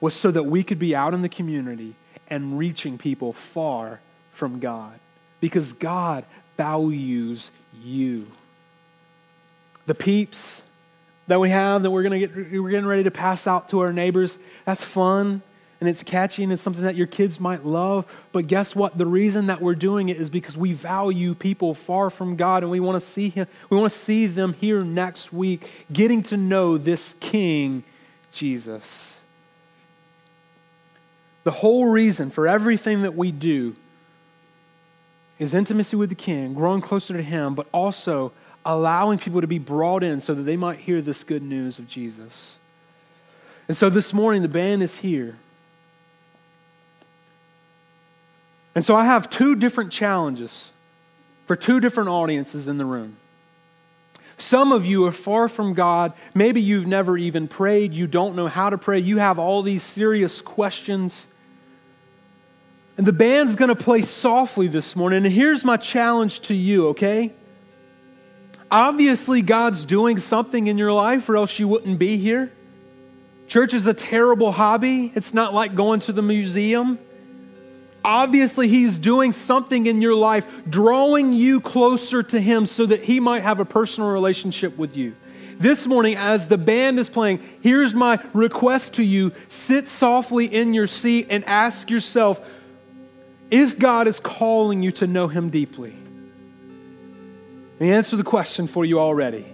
was 0.00 0.14
so 0.14 0.30
that 0.30 0.44
we 0.44 0.62
could 0.62 0.78
be 0.78 0.94
out 0.94 1.14
in 1.14 1.22
the 1.22 1.28
community 1.28 1.94
and 2.28 2.58
reaching 2.58 2.98
people 2.98 3.32
far 3.32 4.00
from 4.32 4.60
God. 4.60 4.98
Because 5.40 5.72
God 5.72 6.24
values 6.56 7.50
you. 7.82 8.26
The 9.86 9.94
peeps 9.94 10.62
that 11.26 11.40
we 11.40 11.50
have 11.50 11.82
that 11.82 11.90
we're 11.90 12.02
gonna 12.02 12.18
get 12.18 12.34
we're 12.34 12.70
getting 12.70 12.86
ready 12.86 13.04
to 13.04 13.10
pass 13.10 13.46
out 13.46 13.70
to 13.70 13.80
our 13.80 13.92
neighbors, 13.92 14.38
that's 14.64 14.84
fun 14.84 15.42
and 15.80 15.88
it's 15.88 16.02
catchy 16.02 16.42
and 16.42 16.52
it's 16.52 16.60
something 16.60 16.84
that 16.84 16.94
your 16.94 17.06
kids 17.06 17.40
might 17.40 17.64
love. 17.64 18.04
But 18.32 18.46
guess 18.46 18.76
what? 18.76 18.98
The 18.98 19.06
reason 19.06 19.46
that 19.46 19.62
we're 19.62 19.74
doing 19.74 20.10
it 20.10 20.18
is 20.18 20.28
because 20.28 20.56
we 20.56 20.74
value 20.74 21.34
people 21.34 21.74
far 21.74 22.10
from 22.10 22.36
God 22.36 22.62
and 22.62 22.70
we 22.70 22.80
want 22.80 23.00
to 23.00 23.06
see 23.06 23.30
him, 23.30 23.46
we 23.70 23.78
want 23.78 23.90
to 23.90 23.98
see 23.98 24.26
them 24.26 24.52
here 24.52 24.84
next 24.84 25.32
week, 25.32 25.68
getting 25.90 26.22
to 26.24 26.36
know 26.36 26.76
this 26.76 27.14
King, 27.20 27.82
Jesus. 28.30 29.20
The 31.44 31.50
whole 31.50 31.86
reason 31.86 32.30
for 32.30 32.46
everything 32.46 33.02
that 33.02 33.14
we 33.14 33.32
do 33.32 33.74
is 35.38 35.54
intimacy 35.54 35.96
with 35.96 36.10
the 36.10 36.14
King, 36.14 36.52
growing 36.52 36.82
closer 36.82 37.14
to 37.14 37.22
Him, 37.22 37.54
but 37.54 37.66
also 37.72 38.32
allowing 38.66 39.18
people 39.18 39.40
to 39.40 39.46
be 39.46 39.58
brought 39.58 40.02
in 40.02 40.20
so 40.20 40.34
that 40.34 40.42
they 40.42 40.58
might 40.58 40.78
hear 40.78 41.00
this 41.00 41.24
good 41.24 41.42
news 41.42 41.78
of 41.78 41.88
Jesus. 41.88 42.58
And 43.66 43.74
so 43.74 43.88
this 43.88 44.12
morning, 44.12 44.42
the 44.42 44.48
band 44.48 44.82
is 44.82 44.98
here. 44.98 45.38
And 48.80 48.84
so 48.86 48.96
I 48.96 49.04
have 49.04 49.28
two 49.28 49.56
different 49.56 49.92
challenges 49.92 50.72
for 51.44 51.54
two 51.54 51.80
different 51.80 52.08
audiences 52.08 52.66
in 52.66 52.78
the 52.78 52.86
room. 52.86 53.18
Some 54.38 54.72
of 54.72 54.86
you 54.86 55.04
are 55.04 55.12
far 55.12 55.50
from 55.50 55.74
God. 55.74 56.14
Maybe 56.32 56.62
you've 56.62 56.86
never 56.86 57.18
even 57.18 57.46
prayed. 57.46 57.92
You 57.92 58.06
don't 58.06 58.36
know 58.36 58.46
how 58.46 58.70
to 58.70 58.78
pray. 58.78 58.98
You 58.98 59.18
have 59.18 59.38
all 59.38 59.60
these 59.60 59.82
serious 59.82 60.40
questions. 60.40 61.28
And 62.96 63.06
the 63.06 63.12
band's 63.12 63.54
going 63.54 63.68
to 63.68 63.76
play 63.76 64.00
softly 64.00 64.66
this 64.66 64.96
morning. 64.96 65.26
And 65.26 65.34
here's 65.34 65.62
my 65.62 65.76
challenge 65.76 66.40
to 66.40 66.54
you, 66.54 66.88
okay? 66.88 67.34
Obviously, 68.70 69.42
God's 69.42 69.84
doing 69.84 70.16
something 70.18 70.68
in 70.68 70.78
your 70.78 70.94
life, 70.94 71.28
or 71.28 71.36
else 71.36 71.58
you 71.58 71.68
wouldn't 71.68 71.98
be 71.98 72.16
here. 72.16 72.50
Church 73.46 73.74
is 73.74 73.86
a 73.86 73.92
terrible 73.92 74.52
hobby. 74.52 75.12
It's 75.14 75.34
not 75.34 75.52
like 75.52 75.74
going 75.74 76.00
to 76.00 76.14
the 76.14 76.22
museum. 76.22 76.98
Obviously, 78.04 78.68
He's 78.68 78.98
doing 78.98 79.32
something 79.32 79.86
in 79.86 80.00
your 80.00 80.14
life, 80.14 80.46
drawing 80.68 81.32
you 81.32 81.60
closer 81.60 82.22
to 82.22 82.40
Him 82.40 82.66
so 82.66 82.86
that 82.86 83.02
He 83.02 83.20
might 83.20 83.42
have 83.42 83.60
a 83.60 83.64
personal 83.64 84.10
relationship 84.10 84.76
with 84.78 84.96
you. 84.96 85.14
This 85.58 85.86
morning, 85.86 86.16
as 86.16 86.48
the 86.48 86.56
band 86.56 86.98
is 86.98 87.10
playing, 87.10 87.46
here's 87.60 87.92
my 87.92 88.18
request 88.32 88.94
to 88.94 89.02
you 89.02 89.32
sit 89.48 89.88
softly 89.88 90.46
in 90.46 90.72
your 90.72 90.86
seat 90.86 91.26
and 91.28 91.44
ask 91.44 91.90
yourself 91.90 92.40
if 93.50 93.78
God 93.78 94.08
is 94.08 94.20
calling 94.20 94.82
you 94.82 94.92
to 94.92 95.06
know 95.06 95.28
Him 95.28 95.50
deeply. 95.50 95.94
The 97.78 97.92
answer 97.92 98.16
the 98.16 98.24
question 98.24 98.66
for 98.68 98.86
you 98.86 99.00
already 99.00 99.44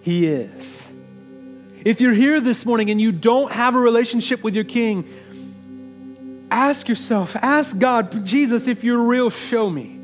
He 0.00 0.26
is. 0.26 0.82
If 1.84 2.00
you're 2.00 2.14
here 2.14 2.40
this 2.40 2.66
morning 2.66 2.90
and 2.90 3.00
you 3.00 3.12
don't 3.12 3.52
have 3.52 3.76
a 3.76 3.78
relationship 3.78 4.42
with 4.42 4.54
your 4.56 4.64
King, 4.64 5.08
ask 6.54 6.88
yourself, 6.88 7.34
ask 7.36 7.76
God, 7.76 8.24
Jesus, 8.24 8.68
if 8.68 8.84
you're 8.84 9.02
real, 9.02 9.28
show 9.28 9.68
me. 9.68 9.98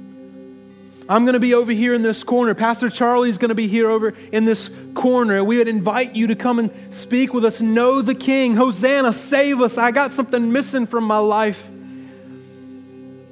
I'm 1.09 1.25
going 1.25 1.35
to 1.35 1.41
be 1.41 1.55
over 1.55 1.71
here 1.73 1.95
in 1.95 2.03
this 2.03 2.25
corner. 2.25 2.55
Pastor 2.55 2.91
Charlie's 2.91 3.39
going 3.39 3.51
to 3.51 3.55
be 3.55 3.69
here 3.69 3.89
over 3.89 4.15
in 4.33 4.45
this 4.45 4.69
corner. 4.95 5.43
We 5.45 5.59
would 5.59 5.69
invite 5.69 6.17
you 6.17 6.27
to 6.29 6.35
come 6.35 6.59
and 6.59 6.95
speak 6.95 7.33
with 7.33 7.45
us. 7.45 7.61
Know 7.61 8.03
the 8.03 8.15
King. 8.15 8.57
Hosanna, 8.57 9.13
save 9.13 9.61
us. 9.61 9.79
I 9.79 9.93
got 9.93 10.11
something 10.13 10.53
missing 10.53 10.87
from 10.87 11.05
my 11.05 11.19
life. 11.19 11.69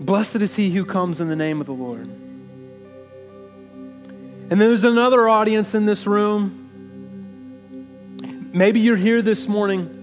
Blessed 0.01 0.37
is 0.37 0.55
he 0.55 0.71
who 0.71 0.85
comes 0.85 1.21
in 1.21 1.29
the 1.29 1.37
name 1.37 1.61
of 1.61 1.67
the 1.67 1.73
Lord. 1.73 2.07
And 4.51 4.51
then 4.51 4.59
there's 4.59 4.85
another 4.85 5.29
audience 5.29 5.75
in 5.75 5.87
this 5.87 6.07
room. 6.07 6.65
Maybe 8.53 8.81
you're 8.81 8.97
here 8.97 9.23
this 9.23 9.47
morning 9.47 9.98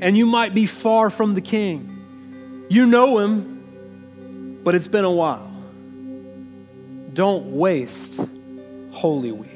and 0.00 0.16
you 0.16 0.26
might 0.26 0.54
be 0.54 0.66
far 0.66 1.10
from 1.10 1.34
the 1.34 1.40
King. 1.40 2.66
You 2.68 2.86
know 2.86 3.18
him, 3.18 4.60
but 4.64 4.74
it's 4.74 4.88
been 4.88 5.04
a 5.04 5.10
while. 5.10 5.50
Don't 7.12 7.52
waste 7.52 8.20
Holy 8.90 9.32
Week. 9.32 9.52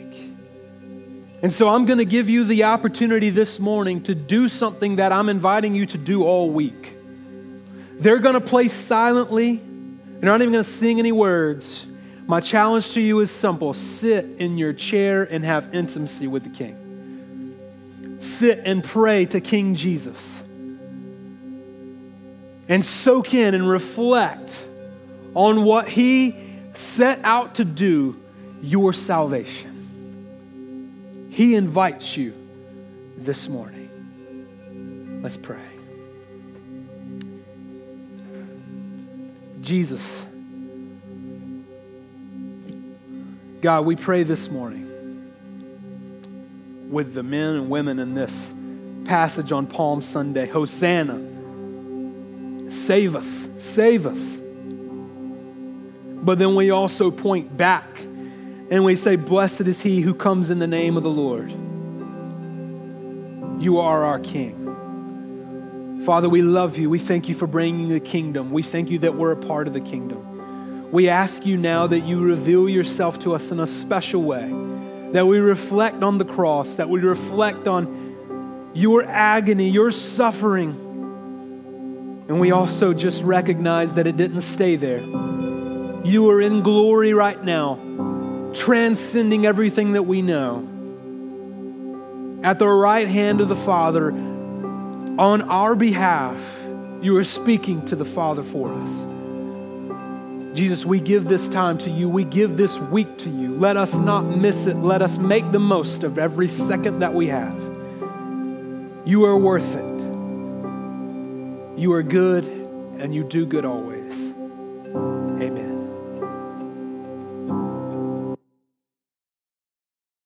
And 1.42 1.52
so 1.52 1.68
I'm 1.68 1.86
going 1.86 1.98
to 1.98 2.04
give 2.04 2.28
you 2.28 2.44
the 2.44 2.64
opportunity 2.64 3.30
this 3.30 3.58
morning 3.58 4.02
to 4.02 4.14
do 4.14 4.48
something 4.48 4.96
that 4.96 5.12
I'm 5.12 5.28
inviting 5.28 5.74
you 5.74 5.86
to 5.86 5.98
do 5.98 6.24
all 6.24 6.50
week. 6.50 6.94
They're 7.94 8.18
going 8.18 8.34
to 8.34 8.40
play 8.40 8.68
silently, 8.68 9.52
and 9.52 10.20
they're 10.20 10.30
not 10.30 10.40
even 10.42 10.52
going 10.52 10.64
to 10.64 10.70
sing 10.70 10.98
any 10.98 11.12
words. 11.12 11.86
My 12.26 12.40
challenge 12.40 12.92
to 12.92 13.00
you 13.00 13.20
is 13.20 13.30
simple 13.30 13.74
sit 13.74 14.26
in 14.38 14.56
your 14.56 14.72
chair 14.72 15.24
and 15.24 15.44
have 15.44 15.74
intimacy 15.74 16.26
with 16.26 16.44
the 16.44 16.50
King. 16.50 16.89
Sit 18.20 18.60
and 18.64 18.84
pray 18.84 19.26
to 19.26 19.40
King 19.40 19.74
Jesus. 19.74 20.40
And 22.68 22.84
soak 22.84 23.32
in 23.32 23.54
and 23.54 23.66
reflect 23.68 24.64
on 25.34 25.64
what 25.64 25.88
he 25.88 26.36
set 26.74 27.20
out 27.24 27.56
to 27.56 27.64
do, 27.64 28.20
your 28.60 28.92
salvation. 28.92 31.28
He 31.30 31.56
invites 31.56 32.16
you 32.16 32.34
this 33.16 33.48
morning. 33.48 35.20
Let's 35.22 35.38
pray. 35.38 35.58
Jesus, 39.62 40.26
God, 43.62 43.86
we 43.86 43.96
pray 43.96 44.24
this 44.24 44.50
morning 44.50 44.89
with 46.90 47.14
the 47.14 47.22
men 47.22 47.54
and 47.54 47.70
women 47.70 47.98
in 47.98 48.14
this 48.14 48.52
passage 49.04 49.52
on 49.52 49.66
Palm 49.66 50.02
Sunday 50.02 50.46
Hosanna, 50.46 51.18
save 52.70 53.16
us, 53.16 53.48
save 53.58 54.06
us. 54.06 54.40
But 56.22 56.38
then 56.38 56.54
we 56.54 56.70
also 56.70 57.10
point 57.10 57.56
back 57.56 58.00
and 58.70 58.84
we 58.84 58.94
say, 58.94 59.16
Blessed 59.16 59.62
is 59.62 59.80
he 59.80 60.00
who 60.00 60.14
comes 60.14 60.50
in 60.50 60.58
the 60.58 60.66
name 60.66 60.96
of 60.96 61.02
the 61.02 61.10
Lord. 61.10 61.50
You 63.62 63.80
are 63.80 64.04
our 64.04 64.18
King. 64.18 66.02
Father, 66.04 66.28
we 66.28 66.42
love 66.42 66.78
you. 66.78 66.88
We 66.88 66.98
thank 66.98 67.28
you 67.28 67.34
for 67.34 67.46
bringing 67.46 67.88
the 67.88 68.00
kingdom. 68.00 68.50
We 68.52 68.62
thank 68.62 68.90
you 68.90 68.98
that 69.00 69.14
we're 69.16 69.32
a 69.32 69.36
part 69.36 69.66
of 69.66 69.74
the 69.74 69.80
kingdom. 69.80 70.90
We 70.90 71.08
ask 71.08 71.44
you 71.44 71.56
now 71.56 71.86
that 71.86 72.00
you 72.00 72.20
reveal 72.20 72.68
yourself 72.68 73.18
to 73.20 73.34
us 73.34 73.50
in 73.50 73.60
a 73.60 73.66
special 73.66 74.22
way, 74.22 74.50
that 75.12 75.26
we 75.26 75.38
reflect 75.38 76.02
on 76.02 76.18
the 76.18 76.24
cross, 76.24 76.76
that 76.76 76.88
we 76.88 77.00
reflect 77.00 77.66
on 77.66 78.70
your 78.74 79.02
agony, 79.02 79.68
your 79.68 79.90
suffering. 79.90 80.70
And 82.28 82.38
we 82.40 82.52
also 82.52 82.94
just 82.94 83.22
recognize 83.22 83.94
that 83.94 84.06
it 84.06 84.16
didn't 84.16 84.42
stay 84.42 84.76
there. 84.76 85.00
You 86.04 86.30
are 86.30 86.40
in 86.40 86.62
glory 86.62 87.12
right 87.12 87.42
now 87.42 87.78
transcending 88.54 89.46
everything 89.46 89.92
that 89.92 90.02
we 90.02 90.22
know. 90.22 90.66
At 92.42 92.58
the 92.58 92.68
right 92.68 93.06
hand 93.06 93.40
of 93.40 93.48
the 93.48 93.56
Father, 93.56 94.10
on 94.10 95.42
our 95.42 95.76
behalf, 95.76 96.40
you 97.02 97.16
are 97.16 97.24
speaking 97.24 97.84
to 97.86 97.96
the 97.96 98.04
Father 98.04 98.42
for 98.42 98.72
us. 98.72 99.06
Jesus, 100.54 100.84
we 100.84 100.98
give 100.98 101.28
this 101.28 101.48
time 101.48 101.78
to 101.78 101.90
you. 101.90 102.08
We 102.08 102.24
give 102.24 102.56
this 102.56 102.78
week 102.78 103.18
to 103.18 103.30
you. 103.30 103.54
Let 103.56 103.76
us 103.76 103.94
not 103.94 104.22
miss 104.22 104.66
it. 104.66 104.76
Let 104.76 105.00
us 105.00 105.16
make 105.16 105.52
the 105.52 105.60
most 105.60 106.02
of 106.02 106.18
every 106.18 106.48
second 106.48 107.00
that 107.00 107.14
we 107.14 107.28
have. 107.28 107.54
You 109.04 109.24
are 109.24 109.38
worth 109.38 109.74
it. 109.76 109.90
You 111.78 111.92
are 111.92 112.02
good, 112.02 112.44
and 112.98 113.14
you 113.14 113.24
do 113.24 113.46
good 113.46 113.64
always. 113.64 113.99